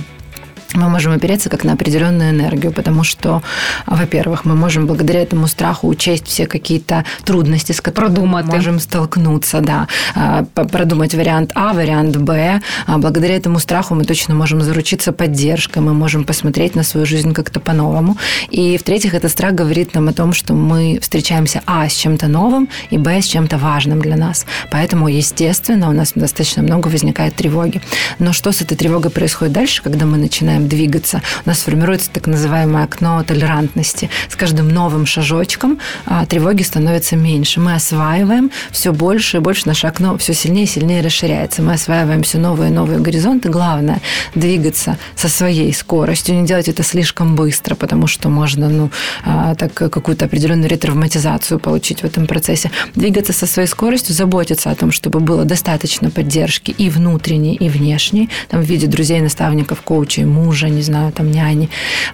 мы 0.73 0.89
можем 0.89 1.13
опереться 1.13 1.49
как 1.49 1.63
на 1.63 1.73
определенную 1.73 2.31
энергию, 2.31 2.71
потому 2.71 3.03
что, 3.03 3.41
во-первых, 3.85 4.45
мы 4.45 4.55
можем 4.55 4.85
благодаря 4.85 5.21
этому 5.21 5.47
страху 5.47 5.87
учесть 5.87 6.27
все 6.27 6.45
какие-то 6.45 7.05
трудности, 7.23 7.71
с 7.71 7.81
которыми 7.81 8.13
Продумать. 8.13 8.45
мы 8.45 8.55
можем 8.55 8.79
столкнуться, 8.79 9.61
да, 9.61 9.87
а, 10.15 10.43
продумать 10.43 11.13
вариант 11.15 11.51
А, 11.55 11.73
вариант 11.73 12.17
Б. 12.17 12.61
А 12.85 12.97
благодаря 12.97 13.35
этому 13.35 13.59
страху 13.59 13.95
мы 13.95 14.05
точно 14.05 14.35
можем 14.35 14.61
заручиться 14.61 15.11
поддержкой, 15.11 15.79
мы 15.79 15.93
можем 15.93 16.23
посмотреть 16.23 16.75
на 16.75 16.83
свою 16.83 17.05
жизнь 17.05 17.33
как-то 17.33 17.59
по-новому. 17.59 18.17
И, 18.51 18.77
в-третьих, 18.77 19.13
этот 19.13 19.31
страх 19.31 19.53
говорит 19.53 19.95
нам 19.95 20.07
о 20.07 20.13
том, 20.13 20.33
что 20.33 20.53
мы 20.53 20.99
встречаемся 21.01 21.61
А 21.65 21.87
с 21.87 21.93
чем-то 21.93 22.27
новым 22.27 22.69
и 22.89 22.97
Б 22.97 23.21
с 23.21 23.25
чем-то 23.25 23.57
важным 23.57 24.01
для 24.01 24.15
нас. 24.15 24.45
Поэтому, 24.71 25.07
естественно, 25.07 25.89
у 25.89 25.93
нас 25.93 26.11
достаточно 26.15 26.61
много 26.63 26.87
возникает 26.87 27.35
тревоги. 27.35 27.81
Но 28.19 28.33
что 28.33 28.51
с 28.51 28.61
этой 28.61 28.75
тревогой 28.77 29.11
происходит 29.11 29.53
дальше, 29.53 29.81
когда 29.81 30.05
мы 30.05 30.17
начинаем 30.17 30.58
начинаем 30.59 30.67
двигаться, 30.67 31.21
у 31.45 31.49
нас 31.49 31.59
формируется 31.59 32.09
так 32.11 32.27
называемое 32.27 32.83
окно 32.83 33.23
толерантности. 33.23 34.09
С 34.29 34.35
каждым 34.35 34.69
новым 34.69 35.05
шажочком 35.05 35.79
а, 36.05 36.25
тревоги 36.25 36.63
становится 36.63 37.15
меньше. 37.15 37.59
Мы 37.59 37.73
осваиваем 37.73 38.51
все 38.71 38.91
больше 38.91 39.37
и 39.37 39.39
больше, 39.39 39.67
наше 39.67 39.87
окно 39.87 40.17
все 40.17 40.33
сильнее 40.33 40.65
и 40.65 40.67
сильнее 40.67 41.01
расширяется. 41.01 41.61
Мы 41.61 41.73
осваиваем 41.73 42.23
все 42.23 42.37
новые 42.37 42.69
и 42.69 42.73
новые 42.73 42.99
горизонты. 42.99 43.49
Главное– 43.49 44.01
двигаться 44.35 44.97
со 45.15 45.29
своей 45.29 45.73
скоростью, 45.73 46.35
не 46.35 46.45
делать 46.45 46.67
это 46.67 46.83
слишком 46.83 47.35
быстро, 47.35 47.75
потому 47.75 48.07
что 48.07 48.29
можно 48.29 48.69
ну, 48.69 48.91
а, 49.25 49.55
так, 49.55 49.73
какую-то 49.73 50.25
определенную 50.25 50.69
ретравматизацию 50.69 51.59
получить 51.59 52.01
в 52.01 52.05
этом 52.05 52.27
процессе. 52.27 52.71
Двигаться 52.95 53.33
со 53.33 53.45
своей 53.45 53.67
скоростью, 53.67 54.15
заботиться 54.15 54.71
о 54.71 54.75
том, 54.75 54.91
чтобы 54.91 55.19
было 55.19 55.45
достаточно 55.45 56.09
поддержки 56.09 56.71
и 56.71 56.89
внутренней, 56.89 57.55
и 57.55 57.69
внешней, 57.69 58.29
там, 58.49 58.61
в 58.61 58.65
виде 58.65 58.87
друзей, 58.87 59.21
наставников, 59.21 59.81
коучей, 59.81 60.25
мужа, 60.25 60.48
не 60.48 60.82
знаю, 60.82 61.12
там, 61.12 61.30
няни 61.30 61.68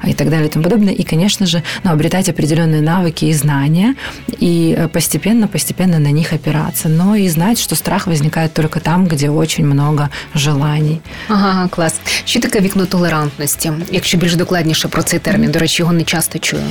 и 0.06 0.12
так 0.14 0.30
далее 0.30 0.46
и 0.46 0.50
тому 0.50 0.64
подобное. 0.64 0.92
И, 0.92 1.02
конечно 1.02 1.46
же, 1.46 1.62
ну, 1.84 1.92
обретать 1.92 2.28
определенные 2.28 2.80
навыки 2.80 3.24
и 3.24 3.32
знания, 3.32 3.94
и 4.40 4.88
постепенно-постепенно 4.92 5.98
на 5.98 6.12
них 6.12 6.32
опираться. 6.32 6.88
Но 6.88 7.16
и 7.16 7.28
знать, 7.28 7.58
что 7.58 7.74
страх 7.74 8.06
возникает 8.06 8.52
только 8.52 8.80
там, 8.80 9.06
где 9.06 9.30
очень 9.30 9.66
много 9.66 10.08
желаний. 10.34 11.00
Ага, 11.28 11.68
клас. 11.68 12.00
Що 12.24 12.40
таке 12.40 12.60
вікно 12.60 12.86
толерантності? 12.86 13.72
Якщо 13.92 14.18
більш 14.18 14.34
докладніше 14.34 14.88
про 14.88 15.02
цей 15.02 15.18
термін, 15.18 15.50
до 15.50 15.58
речі, 15.58 15.82
його 15.82 15.92
не 15.92 16.04
часто 16.04 16.38
чую. 16.38 16.62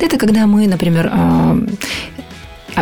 Это 0.00 0.18
когда 0.18 0.46
мы, 0.46 0.66
например, 0.68 1.06
а, 1.06 1.54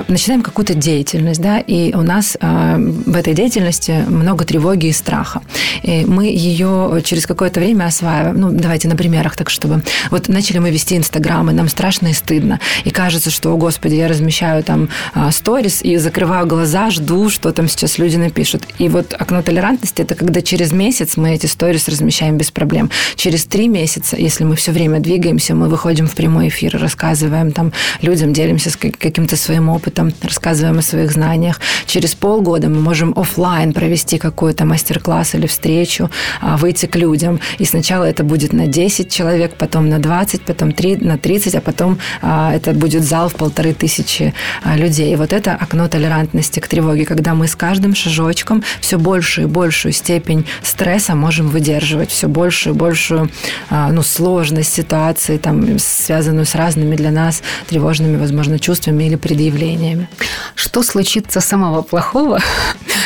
начинаем 0.08 0.42
какую-то 0.42 0.74
деятельность, 0.74 1.42
да, 1.42 1.60
и 1.60 1.94
у 1.94 2.02
нас 2.02 2.38
э, 2.40 2.76
в 2.78 3.16
этой 3.16 3.34
деятельности 3.34 4.04
много 4.08 4.46
тревоги 4.46 4.88
и 4.88 4.92
страха. 4.92 5.42
И 5.84 6.06
мы 6.06 6.26
ее 6.26 7.02
через 7.04 7.26
какое-то 7.26 7.60
время 7.60 7.86
осваиваем. 7.86 8.40
Ну, 8.40 8.52
давайте 8.52 8.88
на 8.88 8.96
примерах, 8.96 9.36
так 9.36 9.50
чтобы... 9.50 9.82
Вот 10.10 10.28
начали 10.30 10.60
мы 10.60 10.72
вести 10.72 10.98
Инстаграм, 10.98 11.50
и 11.50 11.54
нам 11.54 11.68
страшно 11.70 12.08
и 12.08 12.14
стыдно. 12.14 12.60
И 12.86 12.92
кажется, 12.92 13.30
что, 13.30 13.54
о, 13.54 13.58
Господи, 13.58 13.96
я 13.96 14.08
размещаю 14.08 14.64
там 14.64 14.90
э, 15.16 15.32
сторис 15.32 15.82
и 15.82 15.98
закрываю 15.98 16.48
глаза, 16.48 16.90
жду, 16.90 17.30
что 17.30 17.52
там 17.52 17.68
сейчас 17.68 17.98
люди 17.98 18.18
напишут. 18.18 18.64
И 18.78 18.90
вот 18.90 19.14
окно 19.18 19.42
толерантности– 19.42 20.02
это 20.04 20.16
когда 20.16 20.42
через 20.42 20.72
месяц 20.72 21.18
мы 21.18 21.34
эти 21.34 21.48
сторис 21.48 21.88
размещаем 21.88 22.38
без 22.38 22.52
проблем. 22.52 22.90
Через 23.16 23.46
три 23.46 23.68
месяца, 23.68 24.16
если 24.18 24.44
мы 24.44 24.56
все 24.56 24.72
время 24.72 25.00
двигаемся, 25.00 25.56
мы 25.56 25.68
выходим 25.68 26.08
в 26.08 26.16
прямой 26.16 26.48
эфир, 26.48 26.78
рассказываем 26.78 27.52
там 27.52 27.74
людям, 28.02 28.34
делимся 28.34 28.70
с 28.70 28.76
каким-то 28.76 29.36
своим 29.36 29.70
опытом, 29.70 29.81
опытом, 29.82 30.14
рассказываем 30.22 30.78
о 30.78 30.82
своих 30.82 31.12
знаниях. 31.12 31.60
Через 31.86 32.14
полгода 32.14 32.70
мы 32.70 32.80
можем 32.80 33.14
офлайн 33.16 33.74
провести 33.74 34.18
какой-то 34.18 34.66
мастер-класс 34.66 35.36
или 35.36 35.48
встречу, 35.48 36.10
а, 36.42 36.58
выйти 36.58 36.86
к 36.86 36.96
людям. 36.96 37.40
И 37.60 37.66
сначала 37.66 38.04
это 38.04 38.24
будет 38.24 38.54
на 38.54 38.68
10 38.68 39.10
человек, 39.10 39.56
потом 39.58 39.90
на 39.90 40.00
20, 40.00 40.42
потом 40.42 40.72
3, 40.72 40.98
на 40.98 41.18
30, 41.18 41.56
а 41.56 41.62
потом 41.62 41.98
а, 42.22 42.54
это 42.54 42.74
будет 42.74 43.04
зал 43.04 43.30
в 43.30 43.34
полторы 43.34 43.74
тысячи 43.74 44.34
а, 44.64 44.78
людей. 44.78 45.14
И 45.14 45.16
вот 45.16 45.34
это 45.34 45.58
окно 45.60 45.88
толерантности 45.88 46.60
к 46.60 46.68
тревоге, 46.68 47.06
когда 47.06 47.34
мы 47.34 47.48
с 47.48 47.56
каждым 47.56 47.96
шажочком 47.96 48.64
все 48.82 48.98
большую 48.98 49.48
и 49.48 49.52
большую 49.52 49.94
степень 49.94 50.46
стресса 50.64 51.16
можем 51.16 51.50
выдерживать, 51.50 52.12
все 52.12 52.28
большую 52.28 52.76
и 52.76 52.78
большую 52.78 53.30
ну, 53.70 54.02
сложность 54.04 54.74
ситуации, 54.74 55.38
там, 55.38 55.80
связанную 55.80 56.46
с 56.46 56.56
разными 56.56 56.96
для 56.96 57.12
нас 57.12 57.42
тревожными, 57.68 58.18
возможно, 58.18 58.60
чувствами 58.60 59.06
или 59.06 59.16
предъявлениями 59.16 59.71
настроениями. 59.72 60.08
Що 60.56 60.84
случиться 60.84 61.42
самого 61.42 61.84
плохого, 61.84 62.38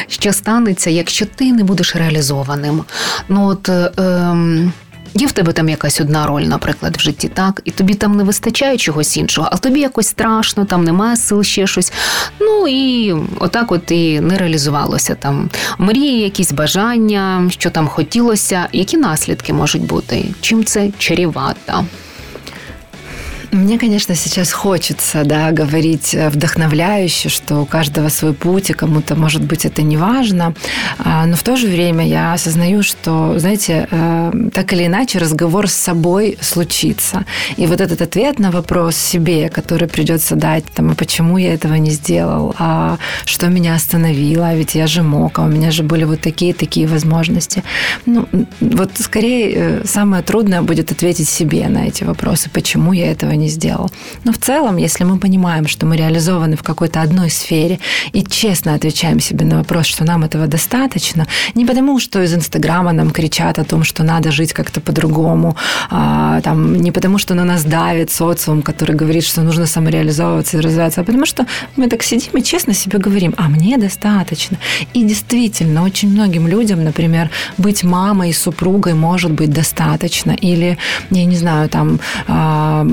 що 0.08 0.34
станеться, 0.34 0.90
якщо 0.90 1.26
ти 1.26 1.54
не 1.54 1.64
будеш 1.64 1.96
реалізованим? 1.96 2.84
Ну 3.30 3.48
от. 3.48 3.70
Ем... 3.98 4.74
Є 5.18 5.28
в 5.28 5.32
тебе 5.32 5.54
там 5.54 5.70
якась 5.70 6.02
одна 6.02 6.28
роль, 6.28 6.42
наприклад, 6.42 6.98
в 6.98 7.00
житті, 7.00 7.28
так, 7.28 7.62
і 7.66 7.72
тобі 7.72 7.94
там 7.94 8.18
не 8.18 8.24
вистачає 8.24 8.78
чогось 8.78 9.18
іншого, 9.18 9.50
а 9.52 9.58
тобі 9.58 9.80
якось 9.80 10.08
страшно, 10.08 10.66
там 10.66 10.84
немає 10.84 11.18
сил 11.18 11.44
ще 11.44 11.68
щось. 11.68 11.94
Ну 12.42 12.68
і 12.68 13.16
отак 13.40 13.72
от 13.72 13.92
і 13.92 14.20
не 14.20 14.38
реалізувалося 14.38 15.16
там. 15.16 15.50
Мрії, 15.78 16.22
якісь 16.22 16.52
бажання, 16.52 17.50
що 17.50 17.70
там 17.70 17.88
хотілося, 17.88 18.68
які 18.74 18.98
наслідки 18.98 19.54
можуть 19.54 19.86
бути? 19.86 20.26
Чим 20.42 20.64
це 20.64 20.90
чарівато? 20.98 21.86
Мне, 23.56 23.80
конечно, 23.80 24.16
сейчас 24.16 24.52
хочется, 24.52 25.24
да, 25.24 25.52
говорить 25.52 26.14
э, 26.14 26.30
вдохновляюще, 26.30 27.30
что 27.30 27.62
у 27.62 27.66
каждого 27.66 28.10
свой 28.10 28.34
путь, 28.34 28.70
и 28.70 28.74
кому-то, 28.74 29.16
может 29.16 29.44
быть, 29.44 29.66
это 29.66 29.82
не 29.82 29.96
важно. 29.96 30.54
А, 31.00 31.26
но 31.26 31.38
в 31.38 31.42
то 31.42 31.56
же 31.56 31.68
время 31.68 32.06
я 32.06 32.34
осознаю, 32.34 32.84
что, 32.84 33.40
знаете, 33.40 33.88
э, 33.90 34.32
так 34.54 34.74
или 34.74 34.86
иначе 34.88 35.20
разговор 35.20 35.70
с 35.70 35.74
собой 35.74 36.38
случится. 36.42 37.24
И 37.56 37.66
вот 37.66 37.80
этот 37.80 38.02
ответ 38.02 38.40
на 38.40 38.52
вопрос 38.52 38.98
себе, 38.98 39.48
который 39.48 39.88
придется 39.88 40.36
дать, 40.36 40.66
там, 40.76 40.92
а 40.92 40.96
почему 40.96 41.38
я 41.38 41.54
этого 41.54 41.76
не 41.76 41.92
сделал, 41.92 42.54
а 42.60 42.98
что 43.24 43.48
меня 43.48 43.76
остановило, 43.76 44.50
а 44.50 44.56
ведь 44.56 44.76
я 44.76 44.86
же 44.86 45.02
мог, 45.02 45.40
а 45.40 45.44
у 45.44 45.48
меня 45.48 45.72
же 45.72 45.84
были 45.84 46.04
вот 46.04 46.20
такие-такие 46.20 46.88
возможности. 46.88 47.64
Ну, 48.06 48.28
вот 48.60 48.92
скорее 49.00 49.54
э, 49.56 49.82
самое 49.86 50.24
трудное 50.24 50.62
будет 50.62 50.92
ответить 50.92 51.30
себе 51.30 51.70
на 51.70 51.88
эти 51.88 52.04
вопросы, 52.04 52.50
почему 52.50 52.92
я 52.92 53.10
этого 53.10 53.32
не 53.32 53.45
не 53.46 53.50
сделал. 53.50 53.92
Но 54.24 54.32
в 54.32 54.38
целом, 54.38 54.78
если 54.78 55.06
мы 55.06 55.18
понимаем, 55.18 55.68
что 55.68 55.86
мы 55.86 55.98
реализованы 55.98 56.56
в 56.56 56.64
какой-то 56.64 57.02
одной 57.02 57.30
сфере 57.30 57.80
и 58.14 58.24
честно 58.24 58.74
отвечаем 58.74 59.20
себе 59.20 59.46
на 59.46 59.58
вопрос, 59.58 59.86
что 59.86 60.04
нам 60.04 60.24
этого 60.24 60.48
достаточно, 60.48 61.28
не 61.56 61.66
потому, 61.66 62.00
что 62.00 62.24
из 62.24 62.34
Инстаграма 62.34 62.94
нам 62.94 63.12
кричат 63.12 63.60
о 63.60 63.64
том, 63.64 63.84
что 63.84 64.04
надо 64.04 64.32
жить 64.32 64.54
как-то 64.54 64.82
по-другому, 64.82 65.56
а, 65.90 66.42
там, 66.42 66.76
не 66.82 66.92
потому, 66.92 67.20
что 67.20 67.36
на 67.36 67.46
нас 67.46 67.64
давит 67.64 68.12
социум, 68.12 68.62
который 68.62 68.96
говорит, 68.96 69.24
что 69.24 69.42
нужно 69.42 69.66
самореализовываться 69.66 70.58
и 70.58 70.62
развиваться, 70.62 71.02
а 71.02 71.04
потому 71.04 71.26
что 71.26 71.46
мы 71.78 71.88
так 71.88 72.04
сидим 72.04 72.34
и 72.38 72.44
честно 72.44 72.74
себе 72.74 73.00
говорим, 73.00 73.34
а 73.38 73.48
мне 73.50 73.78
достаточно. 73.78 74.58
И 74.96 75.04
действительно, 75.04 75.84
очень 75.84 76.10
многим 76.10 76.48
людям, 76.48 76.84
например, 76.84 77.30
быть 77.58 77.84
мамой 77.84 78.30
и 78.30 78.34
супругой 78.34 78.94
может 78.94 79.32
быть 79.32 79.52
достаточно. 79.52 80.32
Или, 80.32 80.78
я 81.12 81.26
не 81.26 81.38
знаю, 81.38 81.70
там, 81.70 82.00
а, 82.28 82.84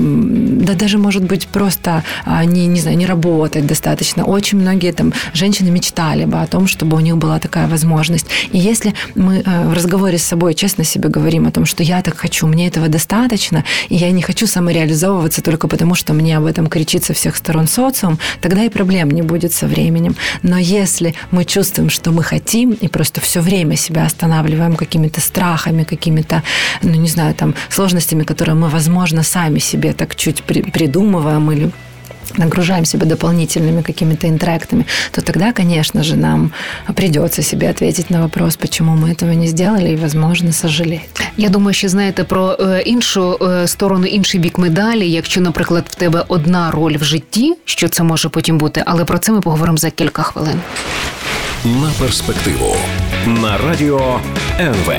да 0.43 0.73
даже, 0.73 0.97
может 0.97 1.23
быть, 1.23 1.47
просто 1.47 2.03
а, 2.25 2.45
не, 2.45 2.67
не 2.67 2.79
знаю, 2.79 2.97
не 2.97 3.05
работать 3.05 3.65
достаточно. 3.65 4.25
Очень 4.25 4.59
многие 4.59 4.91
там 4.91 5.13
женщины 5.33 5.69
мечтали 5.71 6.25
бы 6.25 6.39
о 6.39 6.47
том, 6.47 6.67
чтобы 6.67 6.97
у 6.97 6.99
них 6.99 7.17
была 7.17 7.39
такая 7.39 7.67
возможность. 7.67 8.27
И 8.51 8.57
если 8.57 8.93
мы 9.15 9.41
э, 9.45 9.67
в 9.67 9.73
разговоре 9.73 10.17
с 10.17 10.23
собой 10.23 10.53
честно 10.53 10.83
себе 10.83 11.09
говорим 11.09 11.47
о 11.47 11.51
том, 11.51 11.65
что 11.65 11.83
я 11.83 12.01
так 12.01 12.17
хочу, 12.17 12.47
мне 12.47 12.67
этого 12.67 12.87
достаточно, 12.87 13.63
и 13.89 13.95
я 13.95 14.11
не 14.11 14.21
хочу 14.21 14.47
самореализовываться 14.47 15.41
только 15.41 15.67
потому, 15.67 15.95
что 15.95 16.13
мне 16.13 16.37
об 16.37 16.45
этом 16.45 16.67
кричит 16.67 17.03
со 17.03 17.13
всех 17.13 17.35
сторон 17.35 17.67
социум, 17.67 18.19
тогда 18.41 18.63
и 18.63 18.69
проблем 18.69 19.11
не 19.11 19.21
будет 19.21 19.53
со 19.53 19.67
временем. 19.67 20.15
Но 20.41 20.57
если 20.57 21.15
мы 21.31 21.45
чувствуем, 21.45 21.89
что 21.89 22.11
мы 22.11 22.23
хотим, 22.23 22.71
и 22.71 22.87
просто 22.87 23.21
все 23.21 23.41
время 23.41 23.75
себя 23.75 24.05
останавливаем 24.05 24.75
какими-то 24.75 25.21
страхами, 25.21 25.83
какими-то, 25.83 26.43
ну, 26.81 26.91
не 26.91 27.09
знаю, 27.09 27.33
там, 27.33 27.55
сложностями, 27.69 28.23
которые 28.23 28.55
мы, 28.55 28.69
возможно, 28.69 29.23
сами 29.23 29.59
себе 29.59 29.93
так 29.93 30.15
чуть 30.22 30.42
при, 30.42 30.62
придумываем 30.62 31.50
или 31.52 31.70
нагружаем 32.36 32.84
себя 32.84 33.06
дополнительными 33.06 33.82
какими-то 33.82 34.26
интрактами, 34.26 34.84
то 35.12 35.22
тогда, 35.22 35.52
конечно 35.52 36.02
же, 36.02 36.16
нам 36.16 36.52
придется 36.94 37.42
себе 37.42 37.70
ответить 37.70 38.10
на 38.10 38.20
вопрос, 38.20 38.56
почему 38.56 38.96
мы 38.96 39.12
этого 39.12 39.32
не 39.32 39.46
сделали, 39.46 39.90
и, 39.90 39.96
возможно, 39.96 40.52
сожалеть. 40.52 41.08
Я 41.36 41.48
думаю, 41.48 41.74
що 41.74 41.88
знаєте 41.88 42.24
про 42.24 42.52
іншу 42.84 43.38
сторону, 43.66 44.06
інший 44.06 44.40
бік 44.40 44.58
медалі. 44.58 45.10
Якщо, 45.10 45.40
наприклад, 45.40 45.84
в 45.90 45.94
тебе 45.94 46.24
одна 46.28 46.70
роль 46.70 46.96
в 46.96 47.04
житті, 47.04 47.54
що 47.64 47.88
це 47.88 48.02
може 48.02 48.28
потім 48.28 48.58
бути, 48.58 48.82
але 48.86 49.04
про 49.04 49.18
це 49.18 49.32
ми 49.32 49.40
поговоримо 49.40 49.78
за 49.78 49.90
кілька 49.90 50.22
хвилин. 50.22 50.60
На 51.64 51.90
перспективу 51.98 52.76
на 53.26 53.58
радіо 53.58 54.20
НВ. 54.60 54.92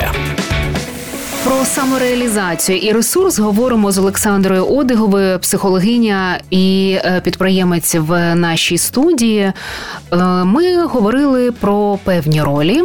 Про 1.45 1.65
самореалізацію 1.65 2.77
і 2.77 2.91
ресурс 2.91 3.39
говоримо 3.39 3.91
з 3.91 3.97
Олександрою 3.97 4.65
Одиговою, 4.65 5.39
психологиня 5.39 6.39
і 6.49 6.97
е, 7.05 7.21
підприємець 7.23 7.95
в 7.95 8.35
нашій 8.35 8.77
студії. 8.77 9.41
Е, 9.41 9.53
ми 10.43 10.85
говорили 10.85 11.51
про 11.51 11.99
певні 12.03 12.41
ролі. 12.41 12.83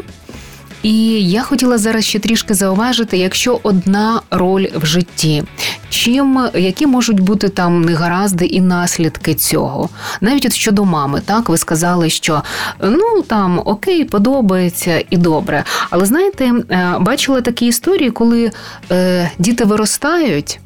І 0.83 1.29
я 1.31 1.43
хотіла 1.43 1.79
зараз 1.79 2.05
ще 2.05 2.19
трішки 2.19 2.55
зауважити, 2.55 3.19
якщо 3.19 3.61
одна 3.63 4.21
роль 4.31 4.67
в 4.75 4.87
житті, 4.87 5.45
чим 5.89 6.49
які 6.55 6.87
можуть 6.87 7.21
бути 7.21 7.49
там 7.49 7.83
негаразди 7.83 8.47
і 8.47 8.61
наслідки 8.61 9.35
цього, 9.35 9.89
навіть 10.21 10.47
от 10.47 10.53
щодо 10.53 10.85
мами, 10.85 11.23
так 11.25 11.49
ви 11.49 11.59
сказали, 11.59 12.11
що 12.11 12.43
ну 12.83 13.23
там 13.27 13.63
окей, 13.65 14.05
подобається 14.05 15.05
і 15.11 15.17
добре. 15.17 15.65
Але 15.91 16.07
знаєте, 16.07 16.45
е, 16.71 16.97
бачила 17.01 17.41
такі 17.41 17.67
історії, 17.67 18.11
коли 18.11 18.51
е, 18.91 19.31
діти 19.39 19.65
виростають. 19.65 20.61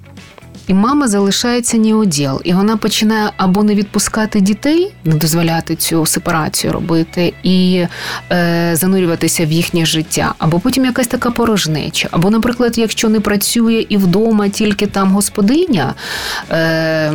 І 0.67 0.75
мама 0.75 1.09
залишається 1.09 1.77
ні 1.77 1.95
уділ, 1.95 2.41
і 2.45 2.53
вона 2.53 2.77
починає 2.77 3.31
або 3.37 3.63
не 3.63 3.75
відпускати 3.75 4.41
дітей, 4.41 4.93
не 5.05 5.15
дозволяти 5.15 5.77
цю 5.77 6.07
сепарацію 6.07 6.73
робити 6.73 7.35
і 7.43 7.87
е, 8.33 8.71
занурюватися 8.77 9.47
в 9.47 9.53
їхнє 9.53 9.87
життя, 9.87 10.35
або 10.39 10.61
потім 10.61 10.85
якась 10.85 11.07
така 11.07 11.31
порожнеча, 11.31 12.09
або, 12.11 12.31
наприклад, 12.31 12.79
якщо 12.79 13.09
не 13.09 13.21
працює 13.21 13.87
і 13.89 13.97
вдома 13.97 14.49
тільки 14.49 14.87
там 14.87 15.11
господиня. 15.11 15.95
Е, 16.51 17.13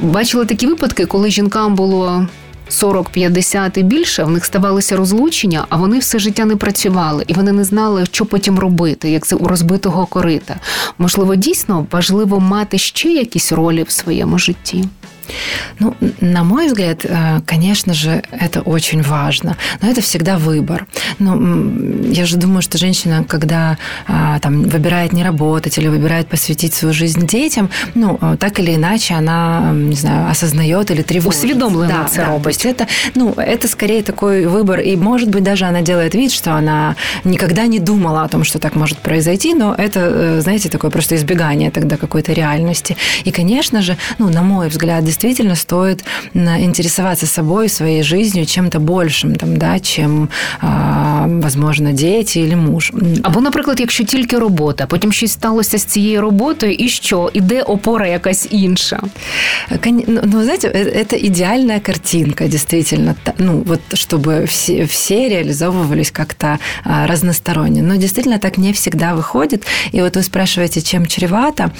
Бачила 0.00 0.44
такі 0.44 0.66
випадки, 0.66 1.06
коли 1.06 1.30
жінкам 1.30 1.74
було 1.74 2.26
40-50 2.70 3.78
і 3.78 3.82
більше, 3.82 4.24
в 4.24 4.30
них 4.30 4.44
ставалися 4.44 4.96
розлучення, 4.96 5.66
а 5.68 5.76
вони 5.76 5.98
все 5.98 6.18
життя 6.18 6.44
не 6.44 6.56
працювали, 6.56 7.24
і 7.26 7.34
вони 7.34 7.52
не 7.52 7.64
знали, 7.64 8.06
що 8.06 8.26
потім 8.26 8.58
робити, 8.58 9.10
як 9.10 9.26
це 9.26 9.36
у 9.36 9.46
розбитого 9.48 10.06
корита. 10.06 10.56
Можливо, 10.98 11.34
дійсно 11.34 11.86
важливо 11.90 12.40
мати 12.40 12.78
ще 12.78 13.08
якісь 13.08 13.52
ролі 13.52 13.82
в 13.82 13.90
своєму 13.90 14.38
житті. 14.38 14.84
Ну, 15.78 15.94
на 16.20 16.44
мой 16.44 16.66
взгляд, 16.66 17.04
э, 17.04 17.40
конечно 17.46 17.94
же, 17.94 18.22
это 18.30 18.60
очень 18.60 19.02
важно, 19.02 19.56
но 19.82 19.90
это 19.90 20.00
всегда 20.00 20.36
выбор. 20.38 20.86
Ну, 21.18 22.12
я 22.12 22.26
же 22.26 22.36
думаю, 22.36 22.62
что 22.62 22.78
женщина, 22.78 23.24
когда 23.28 23.76
а, 24.06 24.38
там 24.40 24.62
выбирает 24.62 25.12
не 25.12 25.24
работать 25.24 25.78
или 25.78 25.88
выбирает 25.88 26.28
посвятить 26.28 26.74
свою 26.74 26.94
жизнь 26.94 27.26
детям, 27.26 27.70
ну, 27.94 28.18
э, 28.20 28.36
так 28.38 28.58
или 28.60 28.74
иначе, 28.74 29.14
она, 29.14 29.72
не 29.72 29.96
знаю, 29.96 30.30
осознает 30.30 30.90
или 30.90 31.02
тревожится. 31.02 31.46
Усведомленно 31.46 32.00
да, 32.02 32.08
це 32.08 32.22
да, 32.22 32.26
робить. 32.26 32.66
Это, 32.66 32.86
ну, 33.14 33.34
это 33.36 33.68
скорее 33.68 34.02
такой 34.02 34.46
выбор, 34.46 34.80
и, 34.80 34.96
может 34.96 35.28
быть, 35.28 35.42
даже 35.42 35.64
она 35.64 35.82
делает 35.82 36.14
вид, 36.14 36.32
что 36.32 36.50
она 36.52 36.96
никогда 37.24 37.66
не 37.66 37.78
думала 37.78 38.22
о 38.22 38.28
том, 38.28 38.44
что 38.44 38.58
так 38.58 38.76
может 38.76 38.98
произойти, 38.98 39.54
но 39.54 39.74
это, 39.78 40.00
э, 40.00 40.40
знаете, 40.40 40.68
такое 40.68 40.90
просто 40.90 41.14
избегание 41.14 41.70
тогда 41.70 41.96
какой-то 41.96 42.32
реальности. 42.32 42.96
И, 43.26 43.30
конечно 43.30 43.82
же, 43.82 43.96
ну, 44.18 44.30
на 44.30 44.42
мой 44.42 44.68
взгляд, 44.68 45.04
действительно 45.04 45.19
стоит 45.55 46.05
интересоваться 46.33 47.27
собой, 47.27 47.69
своей 47.69 48.03
жизнью, 48.03 48.45
чем-то 48.45 48.79
большим, 48.79 49.35
там, 49.35 49.57
да, 49.57 49.79
чем, 49.79 50.29
возможно, 51.41 51.93
дети 51.93 52.39
или 52.39 52.55
муж. 52.55 52.91
Або, 53.23 53.41
наприклад, 53.41 53.79
якщо 53.79 54.03
тільки 54.03 54.37
робота, 54.37 54.85
потім 54.85 55.11
щось 55.11 55.31
сталося 55.31 55.77
з 55.77 55.83
цією 55.83 56.21
роботою, 56.21 56.73
і 56.73 56.89
що? 56.89 57.29
Іде 57.33 57.61
опора 57.61 58.07
якась 58.07 58.47
інша? 58.51 59.01
Ну, 59.85 60.03
ну 60.23 60.43
знаете, 60.43 60.67
это 60.67 61.27
идеальная 61.27 61.79
картинка, 61.79 62.47
действительно. 62.47 63.15
Ну, 63.37 63.63
вот 63.65 63.79
чтобы 63.93 64.45
все, 64.45 64.83
все 64.85 65.29
реализовывались 65.29 66.11
как-то 66.11 66.57
разносторонне. 66.85 67.81
Но 67.81 67.95
действительно 67.95 68.37
так 68.37 68.57
не 68.57 68.71
всегда 68.71 69.13
выходит. 69.13 69.65
И 69.93 70.01
вот 70.01 70.15
вы 70.15 70.23
спрашиваете, 70.23 70.81
чем 70.81 71.05
чревато. 71.05 71.71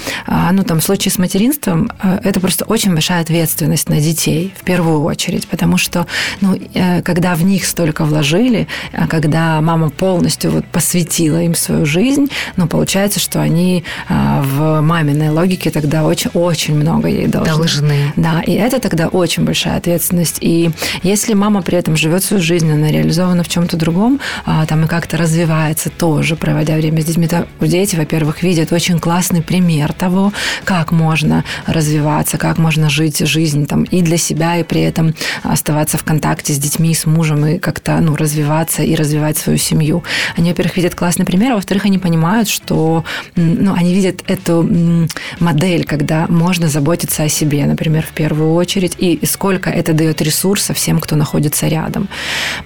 Ну, 0.52 0.64
там, 0.64 0.80
в 0.80 0.84
случае 0.84 1.12
с 1.12 1.20
материнством, 1.20 1.90
это 2.24 2.40
просто 2.40 2.66
очень 2.66 2.94
большая 2.94 3.24
ответственность 3.31 3.89
на 3.89 4.01
детей 4.01 4.53
в 4.59 4.65
первую 4.65 5.03
очередь, 5.05 5.47
потому 5.47 5.79
что, 5.79 6.07
ну, 6.41 6.59
э, 6.75 7.01
когда 7.03 7.37
в 7.37 7.45
них 7.45 7.65
столько 7.65 8.05
вложили, 8.05 8.67
а 8.93 9.07
когда 9.07 9.61
мама 9.61 9.89
полностью 9.89 10.51
вот 10.51 10.65
посвятила 10.67 11.41
им 11.41 11.55
свою 11.55 11.87
жизнь, 11.87 12.29
ну, 12.57 12.67
получается, 12.67 13.21
что 13.21 13.41
они 13.41 13.85
а, 14.09 14.43
в 14.43 14.81
маминой 14.81 15.31
логике 15.31 15.71
тогда 15.71 16.05
очень, 16.05 16.31
очень 16.35 16.75
много 16.75 17.07
ей 17.09 17.29
должны. 17.29 17.57
Должны. 17.57 18.13
Да, 18.17 18.43
и 18.45 18.53
это 18.53 18.81
тогда 18.81 19.07
очень 19.07 19.45
большая 19.45 19.77
ответственность. 19.77 20.39
И 20.41 20.71
если 21.05 21.35
мама 21.35 21.63
при 21.63 21.79
этом 21.79 21.97
живет 21.97 22.25
свою 22.25 22.43
жизнь, 22.43 22.71
она 22.71 22.91
реализована 22.91 23.45
в 23.45 23.49
чем-то 23.49 23.77
другом, 23.77 24.19
а, 24.45 24.67
там 24.67 24.85
и 24.85 24.89
как-то 24.89 25.17
развивается 25.17 25.89
тоже, 25.89 26.35
проводя 26.35 26.75
время 26.75 27.01
с 27.01 27.05
детьми, 27.05 27.29
то 27.29 27.47
дети, 27.61 27.95
во-первых, 27.95 28.43
видят 28.43 28.73
очень 28.73 28.99
классный 28.99 29.41
пример 29.41 29.93
того, 29.93 30.33
как 30.65 30.91
можно 30.91 31.45
развиваться, 31.67 32.37
как 32.37 32.59
можно 32.59 32.91
жить 32.91 33.20
жизнь 33.27 33.67
там 33.67 33.85
и 33.85 34.03
для 34.03 34.17
себя, 34.17 34.57
и 34.57 34.63
при 34.63 34.83
этом 34.83 35.15
оставаться 35.43 35.99
в 35.99 36.05
контакте 36.05 36.53
с 36.53 36.59
детьми, 36.59 36.95
с 36.95 37.07
мужем, 37.07 37.47
и 37.47 37.59
как-то 37.59 37.99
ну, 38.01 38.17
развиваться 38.17 38.83
и 38.83 38.95
развивать 38.95 39.39
свою 39.39 39.59
семью. 39.59 40.03
Они, 40.37 40.51
во-первых, 40.51 40.77
видят 40.77 40.95
классный 40.95 41.25
пример, 41.25 41.53
а 41.53 41.55
во-вторых, 41.57 41.85
они 41.87 41.99
понимают, 41.99 42.49
что 42.49 43.05
ну, 43.37 43.75
они 43.75 43.95
видят 43.95 44.23
эту 44.27 45.09
модель, 45.39 45.85
когда 45.85 46.27
можно 46.29 46.69
заботиться 46.69 47.23
о 47.23 47.29
себе, 47.29 47.67
например, 47.67 48.05
в 48.05 48.13
первую 48.13 48.55
очередь, 48.55 48.95
и 48.99 49.21
сколько 49.27 49.71
это 49.71 49.93
дает 49.93 50.23
ресурсов 50.23 50.77
всем, 50.77 51.01
кто 51.01 51.17
находится 51.17 51.69
рядом. 51.69 52.09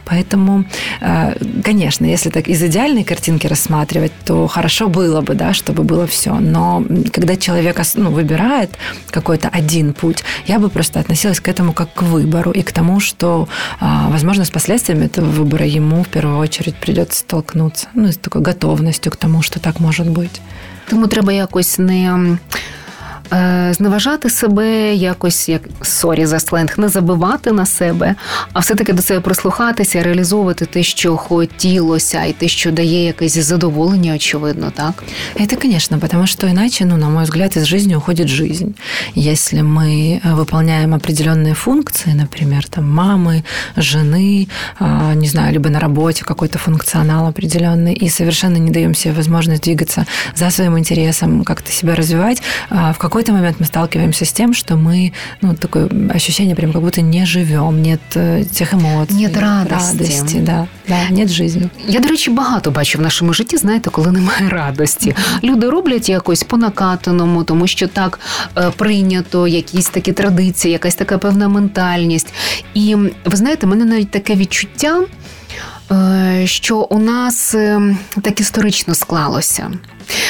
Поэтому, 0.05 0.65
э, 1.01 1.35
конечно, 1.63 2.07
если 2.07 2.31
так 2.31 2.49
из 2.49 2.63
идеальной 2.63 3.05
картинки 3.05 3.47
рассматривать, 3.47 4.13
то 4.25 4.47
хорошо 4.47 4.89
было 4.89 5.21
бы, 5.21 5.35
да, 5.35 5.53
чтобы 5.53 5.83
было 5.85 6.07
все. 6.07 6.35
Но 6.35 6.85
когда 7.13 7.37
человек 7.37 7.81
ну, 7.95 8.11
выбирает 8.11 8.71
какой-то 9.11 9.49
один 9.49 9.93
путь, 9.93 10.25
я 10.47 10.59
бы 10.59 10.69
просто 10.69 11.01
относилась 11.01 11.41
к 11.41 11.49
этому 11.49 11.73
как 11.73 11.93
к 11.93 12.03
выбору 12.03 12.51
и 12.51 12.63
к 12.63 12.73
тому, 12.73 13.01
что, 13.01 13.49
а, 13.81 14.09
возможно, 14.11 14.45
с 14.45 14.51
последствиями 14.51 15.07
этого 15.07 15.27
выбора 15.27 15.67
ему 15.67 16.03
в 16.03 16.09
первую 16.09 16.39
очередь 16.39 16.77
придется 16.77 17.21
столкнуться. 17.21 17.89
Ну, 17.95 18.09
с 18.09 18.17
такой 18.17 18.43
готовностью 18.43 19.13
к 19.13 19.17
тому, 19.17 19.43
что 19.43 19.61
так 19.61 19.81
может 19.81 20.09
быть. 20.09 20.41
Тому 20.89 21.07
треба 21.07 21.33
якось 21.33 21.79
не 21.79 22.39
зневажати 23.72 24.30
себе, 24.30 24.94
якось 24.94 25.50
як 25.50 25.62
сорі 25.82 26.26
за 26.26 26.40
сленг, 26.40 26.74
не 26.78 26.90
забивати 26.90 27.52
на 27.52 27.66
себе, 27.66 28.16
а 28.54 28.60
все-таки 28.60 28.94
до 28.94 29.02
себе 29.02 29.20
прислухатися, 29.20 30.04
реалізовувати 30.04 30.66
те, 30.66 30.84
що 30.84 31.18
хотілося, 31.18 32.24
і 32.24 32.34
те, 32.34 32.48
що 32.48 32.72
дає 32.72 33.06
якесь 33.06 33.38
задоволення, 33.38 34.16
очевидно, 34.16 34.72
так? 34.76 35.04
Это, 35.36 35.62
конечно, 35.62 36.00
потому 36.00 36.28
что 36.28 36.48
иначе, 36.48 36.86
ну, 36.86 36.98
на 36.98 37.10
мой 37.10 37.24
взгляд, 37.24 37.58
из 37.58 37.66
жизни 37.66 37.96
уходит 37.96 38.28
жизнь. 38.28 38.76
Если 39.16 39.62
мы 39.62 40.22
выполняем 40.24 40.94
определенные 40.94 41.54
функции, 41.54 42.14
например, 42.14 42.68
там 42.68 43.00
мамы, 43.00 43.44
жены, 43.76 44.48
не 45.16 45.28
знаю, 45.28 45.54
либо 45.54 45.70
на 45.70 45.80
работе 45.80 46.24
какой-то 46.26 46.58
функционал 46.58 47.28
определенный, 47.28 47.94
и 47.94 48.10
совершенно 48.10 48.58
не 48.58 48.72
даем 48.72 48.96
себе 48.96 49.14
возможность 49.14 49.64
двигаться 49.64 50.06
за 50.36 50.50
своим 50.50 50.78
интересом, 50.78 51.44
как-то 51.44 51.72
себя 51.72 51.96
развивать, 51.96 52.42
в 52.70 52.96
какой 52.98 53.23
какой-то 53.24 53.32
момент 53.32 53.60
мы 53.60 53.66
сталкиваемся 53.66 54.26
с 54.26 54.32
тем, 54.32 54.54
что 54.54 54.76
мы, 54.76 55.14
ну, 55.42 55.56
такое 55.56 55.90
ощущение, 56.14 56.56
прям 56.56 56.74
как 56.74 56.82
будто 56.82 57.02
не 57.02 57.26
живем, 57.26 57.82
нет 57.82 58.02
э, 58.16 58.44
тех 58.44 58.74
эмоций. 58.74 59.16
Нет 59.16 59.38
радости. 59.38 59.98
радости 59.98 60.40
да, 60.40 60.68
да, 60.88 61.10
нет 61.10 61.30
жизни. 61.30 61.70
Я, 61.88 62.00
до 62.00 62.10
речі, 62.10 62.32
багато 62.32 62.72
бачу 62.72 63.00
в 63.00 63.02
нашому 63.02 63.34
житті, 63.34 63.58
знаєте, 63.58 63.90
коли 63.90 64.12
немає 64.12 64.50
радості. 64.50 65.16
Люди 65.44 65.70
роблять 65.70 66.10
якось 66.10 66.44
по 66.44 66.58
накатаному, 66.58 67.44
тому 67.44 67.68
що 67.68 67.88
так 67.88 68.20
е, 68.58 68.72
прийнято, 68.78 69.48
якісь 69.48 69.90
такі 69.90 70.14
традиції, 70.14 70.72
якась 70.72 70.96
така 70.96 71.18
певна 71.18 71.48
ментальність. 71.48 72.34
І 72.74 72.96
ви 73.26 73.38
знаєте, 73.38 73.68
мене 73.68 73.86
навіть 73.86 74.12
таке 74.12 74.36
відчуття. 74.36 75.02
Е, 75.92 76.42
що 76.46 76.78
у 76.78 77.00
нас 77.00 77.56
ем, 77.56 77.98
так 78.22 78.40
історично 78.40 78.96
склалося 78.96 79.72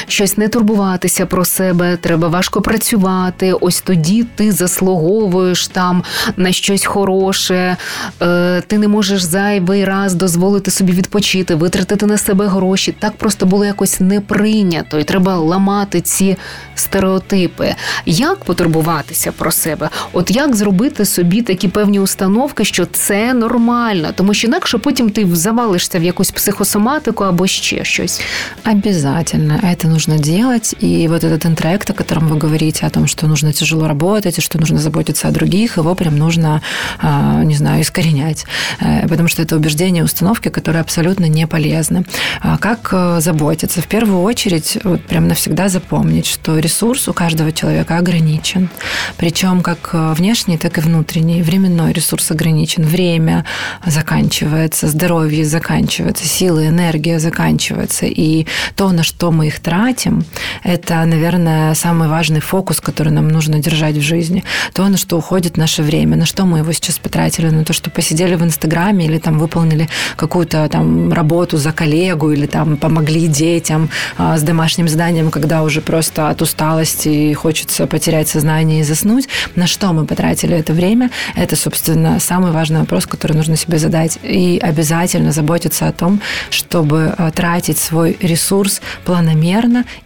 щось 0.09 0.39
не 0.39 0.49
турбуватися 0.49 1.27
про 1.27 1.45
себе, 1.45 1.97
треба 1.97 2.29
важко 2.29 2.61
працювати. 2.61 3.53
Ось 3.53 3.81
тоді 3.81 4.27
ти 4.35 4.53
заслуговуєш 4.53 5.69
там 5.69 6.03
на 6.37 6.53
щось 6.53 6.85
хороше, 6.85 7.77
е, 8.23 8.63
ти 8.67 8.79
не 8.79 8.89
можеш 8.89 9.23
зайвий 9.23 9.85
раз 9.85 10.15
дозволити 10.15 10.71
собі 10.71 10.93
відпочити, 10.93 11.55
витратити 11.55 12.07
на 12.07 12.19
себе 12.19 12.47
гроші. 12.47 12.95
Так 12.99 13.17
просто 13.17 13.47
було 13.47 13.65
якось 13.65 14.01
не 14.01 14.21
прийнято, 14.21 14.99
і 14.99 15.05
треба 15.05 15.37
ламати 15.37 16.01
ці 16.01 16.37
стереотипи. 16.75 17.75
Як 18.07 18.45
потурбуватися 18.45 19.33
про 19.33 19.53
себе? 19.53 19.91
От 20.13 20.31
як 20.31 20.57
зробити 20.57 21.05
собі 21.05 21.43
такі 21.43 21.69
певні 21.69 22.01
установки, 22.01 22.65
що 22.65 22.87
це 22.87 23.35
нормально, 23.35 24.09
тому 24.15 24.35
що 24.35 24.47
інакше 24.47 24.79
потім 24.79 25.11
ти 25.11 25.27
завалишся 25.33 25.99
в 25.99 26.03
якусь 26.03 26.31
психосоматику 26.31 27.25
або 27.25 27.47
ще 27.47 27.85
щось. 27.85 28.23
Обязательно 28.67 29.59
это 29.73 29.89
нужно 29.89 30.19
делать. 30.19 30.75
И 30.81 31.09
вот 31.09 31.25
этот 31.25 31.47
интроект, 31.47 31.89
о 31.91 31.95
котором 31.95 32.29
вы 32.29 32.37
говорите, 32.37 32.87
о 32.87 32.91
том, 32.91 33.07
что 33.07 33.27
нужно 33.27 33.53
тяжело 33.53 33.87
работать, 33.89 34.39
и 34.39 34.41
что 34.41 34.59
нужно 34.59 34.79
заботиться 34.79 35.29
о 35.29 35.31
других, 35.31 35.77
его 35.77 35.95
прям 35.95 36.17
нужно, 36.17 36.63
а, 37.01 37.43
не 37.45 37.55
знаю, 37.55 37.83
искоренять. 37.83 38.45
Э, 38.81 39.09
потому 39.09 39.29
что 39.29 39.43
это 39.43 39.57
убеждение, 39.57 40.05
установки, 40.05 40.49
которые 40.49 40.81
абсолютно 40.81 41.27
не 41.27 41.47
полезны. 41.47 42.05
А 42.41 42.59
как 42.59 42.91
э, 42.93 43.21
заботиться? 43.21 43.81
В 43.81 43.87
первую 43.87 44.23
очередь, 44.23 44.79
вот 44.85 45.03
прям 45.03 45.29
навсегда 45.29 45.69
запомнить, 45.69 46.27
что 46.27 46.59
ресурс 46.59 47.09
у 47.09 47.13
каждого 47.13 47.53
человека 47.53 47.99
ограничен. 47.99 48.69
Причем 49.17 49.63
как 49.63 49.91
э, 49.93 50.15
внешний, 50.15 50.59
так 50.59 50.79
и 50.79 50.81
внутренний. 50.81 51.43
Временной 51.43 51.93
ресурс 51.93 52.31
ограничен. 52.31 52.85
Время 52.85 53.45
заканчивается, 53.87 54.89
здоровье 54.89 55.45
заканчивается, 55.45 56.25
силы, 56.27 56.67
энергия 56.67 57.19
заканчивается. 57.19 58.07
И 58.07 58.47
то, 58.77 58.91
на 58.93 59.03
что 59.03 59.31
мы 59.31 59.54
тратим, 59.61 60.25
это, 60.63 61.05
наверное, 61.05 61.75
самый 61.75 62.09
важный 62.09 62.41
фокус, 62.41 62.81
который 62.81 63.13
нам 63.13 63.29
нужно 63.29 63.59
держать 63.59 63.97
в 63.97 64.01
жизни. 64.01 64.45
То, 64.73 64.89
на 64.89 64.97
что 64.97 65.19
уходит 65.19 65.57
наше 65.57 65.83
время, 65.83 66.17
на 66.17 66.27
что 66.27 66.45
мы 66.45 66.59
его 66.59 66.73
сейчас 66.73 66.99
потратили, 66.99 67.49
на 67.51 67.65
то, 67.65 67.73
что 67.73 67.91
посидели 67.91 68.35
в 68.35 68.43
Инстаграме 68.43 69.07
или 69.07 69.19
там 69.19 69.39
выполнили 69.39 69.89
какую-то 70.17 70.69
там 70.69 71.13
работу 71.13 71.57
за 71.57 71.73
коллегу 71.73 72.33
или 72.33 72.47
там 72.47 72.77
помогли 72.77 73.27
детям 73.27 73.91
а, 74.19 74.37
с 74.37 74.43
домашним 74.43 74.89
заданием, 74.89 75.31
когда 75.31 75.63
уже 75.63 75.81
просто 75.81 76.29
от 76.29 76.43
усталости 76.43 77.33
хочется 77.35 77.87
потерять 77.87 78.29
сознание 78.29 78.81
и 78.81 78.85
заснуть. 78.85 79.29
На 79.55 79.67
что 79.67 79.93
мы 79.93 80.05
потратили 80.07 80.57
это 80.57 80.73
время? 80.73 81.11
Это, 81.37 81.57
собственно, 81.57 82.19
самый 82.21 82.53
важный 82.53 82.81
вопрос, 82.81 83.07
который 83.07 83.37
нужно 83.37 83.57
себе 83.57 83.79
задать. 83.79 84.19
И 84.23 84.59
обязательно 84.63 85.33
заботиться 85.33 85.87
о 85.89 85.93
том, 85.93 86.21
чтобы 86.51 87.15
а, 87.17 87.31
тратить 87.31 87.79
свой 87.79 88.17
ресурс 88.21 88.81
планомерно 89.05 89.44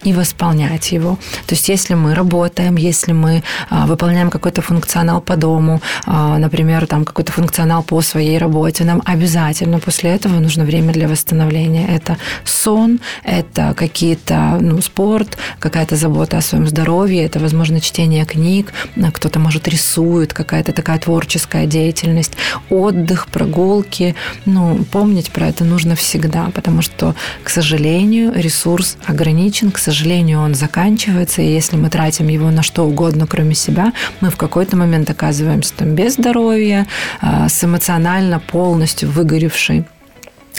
и 0.03 0.13
восполнять 0.13 0.93
его. 0.93 1.19
То 1.47 1.55
есть 1.55 1.69
если 1.69 1.95
мы 1.95 2.15
работаем, 2.15 2.77
если 2.77 3.13
мы 3.13 3.43
а, 3.71 3.87
выполняем 3.87 4.31
какой-то 4.31 4.63
функционал 4.63 5.21
по 5.21 5.37
дому, 5.37 5.81
а, 6.07 6.39
например, 6.39 6.87
там 6.87 7.05
какой-то 7.05 7.33
функционал 7.33 7.83
по 7.83 8.01
своей 8.03 8.39
работе, 8.39 8.85
нам 8.85 9.03
обязательно 9.05 9.79
после 9.79 10.11
этого 10.11 10.41
нужно 10.41 10.65
время 10.65 10.93
для 10.93 11.09
восстановления. 11.09 11.87
Это 11.89 12.17
сон, 12.45 13.01
это 13.25 13.75
какие-то, 13.75 14.59
ну, 14.61 14.81
спорт, 14.81 15.39
какая-то 15.59 15.97
забота 15.97 16.39
о 16.39 16.43
своем 16.43 16.67
здоровье, 16.67 17.25
это, 17.25 17.39
возможно, 17.39 17.81
чтение 17.81 18.25
книг, 18.25 18.73
кто-то, 19.13 19.39
может, 19.39 19.69
рисует, 19.69 20.33
какая-то 20.33 20.73
такая 20.73 20.99
творческая 20.99 21.67
деятельность, 21.67 22.33
отдых, 22.71 23.27
прогулки. 23.29 24.15
Ну, 24.47 24.85
помнить 24.91 25.31
про 25.31 25.49
это 25.49 25.65
нужно 25.65 25.95
всегда, 25.95 26.51
потому 26.55 26.83
что, 26.83 27.15
к 27.45 27.51
сожалению, 27.51 28.33
ресурс 28.35 28.97
ограничен, 29.07 29.28
к 29.71 29.79
сожалению, 29.79 30.41
он 30.41 30.55
заканчивается, 30.55 31.43
и 31.43 31.53
если 31.53 31.77
мы 31.77 31.91
тратим 31.91 32.29
его 32.29 32.51
на 32.51 32.63
что 32.63 32.87
угодно, 32.87 33.27
кроме 33.27 33.55
себя, 33.55 33.93
мы 34.21 34.31
в 34.31 34.37
какой-то 34.37 34.77
момент 34.77 35.11
оказываемся 35.11 35.75
там 35.77 35.95
без 35.95 36.15
здоровья, 36.15 36.87
а, 37.21 37.49
с 37.49 37.65
эмоционально 37.65 38.41
полностью 38.41 39.11
выгоревшей 39.11 39.85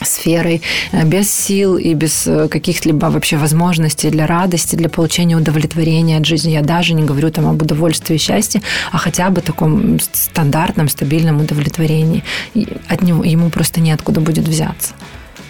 сферой, 0.06 0.62
э, 0.92 1.06
без 1.06 1.34
сил 1.34 1.78
и 1.78 1.94
без 1.94 2.28
э, 2.28 2.48
каких-либо 2.48 3.08
вообще 3.08 3.38
возможностей 3.38 4.10
для 4.10 4.28
радости, 4.28 4.76
для 4.76 4.90
получения 4.90 5.36
удовлетворения 5.36 6.18
от 6.18 6.26
жизни. 6.26 6.52
Я 6.52 6.62
даже 6.62 6.94
не 6.94 7.04
говорю 7.04 7.30
там 7.30 7.48
об 7.48 7.62
удовольствии 7.62 8.16
и 8.16 8.20
счастье, 8.20 8.62
а 8.92 8.98
хотя 8.98 9.30
бы 9.30 9.42
таком 9.42 10.00
стандартном, 10.00 10.90
стабильном 10.90 11.42
удовлетворении. 11.42 12.24
И 12.54 12.68
от 12.88 13.02
него 13.02 13.24
ему 13.24 13.50
просто 13.50 13.82
неоткуда 13.82 14.22
будет 14.22 14.48
взяться. 14.48 14.94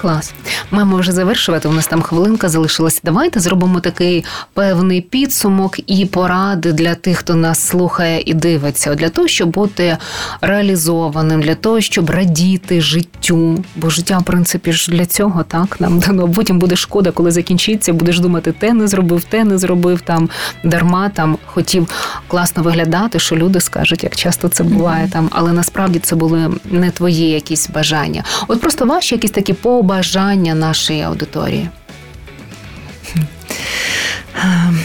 Клас. 0.01 0.33
Маємо 0.71 0.97
вже 0.97 1.11
завершувати. 1.11 1.67
У 1.67 1.73
нас 1.73 1.87
там 1.87 2.01
хвилинка 2.01 2.49
залишилася. 2.49 3.01
Давайте 3.03 3.39
зробимо 3.39 3.79
такий 3.79 4.25
певний 4.53 5.01
підсумок 5.01 5.75
і 5.87 6.05
поради 6.05 6.73
для 6.73 6.95
тих, 6.95 7.17
хто 7.17 7.35
нас 7.35 7.59
слухає 7.59 8.23
і 8.25 8.33
дивиться, 8.33 8.95
для 8.95 9.09
того, 9.09 9.27
щоб 9.27 9.49
бути 9.49 9.97
реалізованим, 10.41 11.41
для 11.41 11.55
того, 11.55 11.81
щоб 11.81 12.09
радіти 12.09 12.81
життю. 12.81 13.63
Бо 13.75 13.89
життя, 13.89 14.17
в 14.17 14.23
принципі, 14.23 14.73
ж 14.73 14.91
для 14.91 15.05
цього 15.05 15.43
так 15.43 15.81
нам 15.81 15.99
дано. 15.99 16.29
Потім 16.29 16.59
буде 16.59 16.75
шкода, 16.75 17.11
коли 17.11 17.31
закінчиться. 17.31 17.93
Будеш 17.93 18.19
думати, 18.19 18.51
те 18.51 18.73
не 18.73 18.87
зробив, 18.87 19.23
те 19.23 19.43
не 19.43 19.57
зробив 19.57 20.01
там 20.01 20.29
дарма. 20.63 21.09
Там 21.09 21.37
хотів 21.45 21.87
класно 22.27 22.63
виглядати, 22.63 23.19
що 23.19 23.35
люди 23.35 23.59
скажуть, 23.59 24.03
як 24.03 24.15
часто 24.15 24.47
це 24.47 24.63
буває 24.63 25.09
там, 25.13 25.29
але 25.31 25.53
насправді 25.53 25.99
це 25.99 26.15
були 26.15 26.49
не 26.65 26.91
твої 26.91 27.29
якісь 27.29 27.69
бажання. 27.69 28.23
От 28.47 28.61
просто 28.61 28.85
ваші 28.85 29.15
якісь 29.15 29.31
такі 29.31 29.53
по 29.53 29.88
побажання 29.89 30.55
нашей 30.55 31.01
аудитории? 31.01 31.69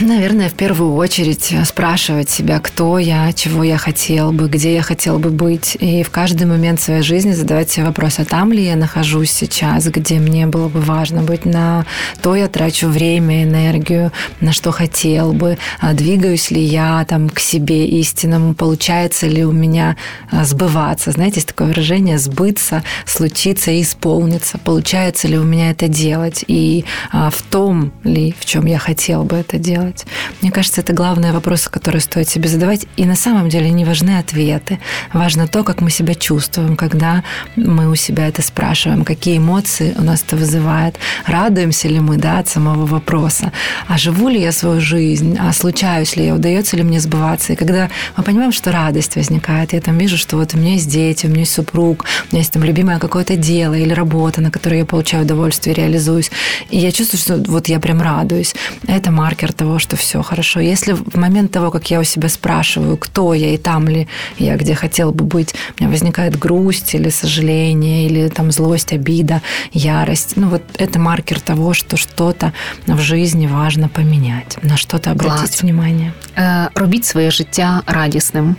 Наверное, 0.01 0.49
в 0.49 0.55
первую 0.55 0.95
очередь 0.95 1.55
спрашивать 1.65 2.29
себя, 2.29 2.59
кто 2.59 2.99
я, 2.99 3.33
чего 3.33 3.63
я 3.63 3.77
хотел 3.77 4.33
бы, 4.33 4.49
где 4.49 4.75
я 4.75 4.83
хотел 4.83 5.19
бы 5.19 5.31
быть. 5.31 5.77
И 5.81 6.03
в 6.03 6.11
каждый 6.11 6.47
момент 6.47 6.81
своей 6.81 7.03
жизни 7.03 7.33
задавать 7.33 7.71
себе 7.71 7.87
вопрос, 7.87 8.19
а 8.19 8.25
там 8.25 8.53
ли 8.53 8.65
я 8.65 8.77
нахожусь 8.77 9.31
сейчас, 9.31 9.87
где 9.87 10.19
мне 10.19 10.47
было 10.47 10.69
бы 10.69 10.81
важно 10.81 11.23
быть, 11.23 11.45
на 11.45 11.87
то 12.23 12.35
я 12.35 12.49
трачу 12.49 12.89
время, 12.89 13.45
энергию, 13.45 14.11
на 14.41 14.53
что 14.53 14.73
хотел 14.73 15.33
бы, 15.33 15.59
а 15.81 15.93
двигаюсь 15.93 16.51
ли 16.51 16.61
я 16.61 17.05
там 17.09 17.29
к 17.29 17.39
себе 17.39 17.87
истинному, 17.87 18.55
получается 18.55 19.27
ли 19.27 19.45
у 19.45 19.53
меня 19.53 19.97
а, 20.31 20.45
сбываться. 20.45 21.13
Знаете, 21.13 21.37
есть 21.37 21.49
такое 21.49 21.69
выражение 21.69 22.19
«сбыться», 22.19 22.83
«случиться» 23.07 23.71
и 23.71 23.83
«исполниться». 23.83 24.59
Получается 24.59 25.29
ли 25.29 25.39
у 25.39 25.45
меня 25.45 25.71
это 25.71 25.87
делать? 25.87 26.45
И 26.49 26.85
а, 27.13 27.31
в 27.31 27.43
том 27.43 27.93
ли, 28.03 28.35
в 28.39 28.45
чем 28.45 28.67
я 28.67 28.79
хотел 28.79 29.25
бы 29.25 29.44
это 29.47 29.59
делать? 29.59 30.07
Мне 30.41 30.51
кажется, 30.51 30.81
это 30.81 30.93
главные 30.93 31.33
вопросы, 31.33 31.71
которые 31.71 32.01
стоит 32.01 32.29
себе 32.29 32.49
задавать. 32.49 32.87
И 32.97 33.05
на 33.05 33.17
самом 33.17 33.49
деле 33.49 33.71
не 33.71 33.85
важны 33.85 34.19
ответы. 34.19 34.79
Важно 35.13 35.47
то, 35.47 35.63
как 35.65 35.81
мы 35.81 35.91
себя 35.91 36.15
чувствуем, 36.15 36.77
когда 36.77 37.23
мы 37.57 37.91
у 37.91 37.95
себя 37.95 38.29
это 38.29 38.43
спрашиваем, 38.43 39.05
какие 39.05 39.39
эмоции 39.39 39.95
у 39.97 40.03
нас 40.03 40.25
это 40.27 40.37
вызывает, 40.37 40.99
радуемся 41.27 41.89
ли 41.89 42.01
мы 42.01 42.17
да, 42.17 42.39
от 42.39 42.49
самого 42.49 42.87
вопроса, 42.87 43.53
а 43.87 43.99
живу 43.99 44.29
ли 44.29 44.41
я 44.41 44.53
свою 44.53 44.81
жизнь, 44.81 45.37
а 45.41 45.53
случаюсь 45.53 46.17
ли 46.17 46.27
я, 46.27 46.35
удается 46.35 46.77
ли 46.77 46.83
мне 46.83 47.01
сбываться. 47.01 47.53
И 47.53 47.57
когда 47.57 47.91
мы 48.17 48.25
понимаем, 48.25 48.53
что 48.53 48.73
радость 48.73 49.17
возникает, 49.17 49.73
я 49.73 49.81
там 49.81 49.99
вижу, 49.99 50.17
что 50.17 50.37
вот 50.37 50.55
у 50.55 50.59
меня 50.59 50.73
есть 50.73 50.91
дети, 50.91 51.27
у 51.27 51.29
меня 51.29 51.41
есть 51.41 51.53
супруг, 51.53 52.05
у 52.05 52.35
меня 52.35 52.41
есть 52.41 52.53
там 52.53 52.65
любимое 52.65 52.99
какое-то 52.99 53.37
дело 53.37 53.75
или 53.75 53.93
работа, 53.93 54.41
на 54.41 54.51
которой 54.51 54.79
я 54.79 54.85
получаю 54.85 55.25
удовольствие, 55.25 55.75
реализуюсь. 55.75 56.31
И 56.71 56.79
я 56.79 56.93
чувствую, 56.93 57.21
что 57.21 57.51
вот 57.51 57.69
я 57.69 57.81
прям 57.81 58.01
радуюсь. 58.01 58.55
Это 58.87 59.11
маркер 59.24 59.54
того, 59.54 59.80
что 59.80 59.96
все 59.96 60.22
хорошо. 60.22 60.60
Если 60.60 60.94
в 60.94 61.16
момент 61.16 61.52
того, 61.52 61.72
как 61.72 61.92
я 61.92 62.00
у 62.00 62.04
себя 62.04 62.30
спрашиваю, 62.30 62.98
кто 62.98 63.34
я 63.34 63.54
и 63.54 63.58
там 63.58 63.88
ли 63.88 64.08
я, 64.38 64.56
где 64.56 64.76
хотел 64.76 65.12
бы 65.12 65.26
быть, 65.26 65.56
у 65.80 65.84
меня 65.84 65.92
возникает 65.92 66.38
грусть 66.38 66.96
или 66.96 67.10
сожаление, 67.10 68.06
или 68.06 68.30
там 68.30 68.52
злость, 68.52 68.94
обида, 68.94 69.42
ярость. 69.74 70.34
Ну 70.36 70.50
вот 70.50 70.64
это 70.78 71.00
маркер 71.00 71.40
того, 71.40 71.74
что 71.74 71.98
что-то 71.98 72.52
в 72.88 73.00
жизни 73.00 73.48
важно 73.48 73.90
поменять, 73.90 74.58
на 74.64 74.78
что-то 74.78 75.12
обратить 75.12 75.40
Клас. 75.40 75.64
внимание. 75.64 76.14
Э, 76.38 76.68
робіть 76.76 77.06
своє 77.06 77.32
життя 77.32 77.82
радісним. 77.86 78.56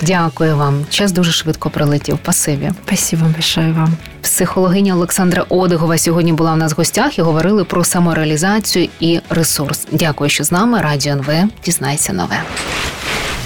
Дякую 0.00 0.56
вам. 0.56 0.84
Час 0.90 1.12
дуже 1.12 1.32
швидко 1.32 1.70
пролетів. 1.70 2.18
Пасиві. 2.18 2.70
Спасибо 2.86 3.26
большое 3.26 3.72
вам. 3.72 3.96
Психологиня 4.22 4.94
Олександра 4.94 5.44
Одигова 5.48 5.98
сьогодні 5.98 6.32
була 6.32 6.52
в 6.52 6.56
нас 6.56 6.72
в 6.72 6.76
гостях 6.76 7.18
і 7.18 7.22
говорили 7.22 7.64
про 7.64 7.84
самореалізацію 7.84 8.88
і 9.00 9.20
ресурс. 9.30 9.86
Дякую, 9.92 10.30
що 10.30 10.44
з 10.44 10.52
нами. 10.52 10.80
Радіо 10.80 11.12
НВ. 11.12 11.48
Дізнайся 11.64 12.12
нове. 12.12 12.42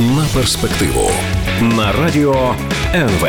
На 0.00 0.26
перспективу 0.34 1.10
на 1.60 1.92
радіо 1.92 2.54
НВ. 2.94 3.26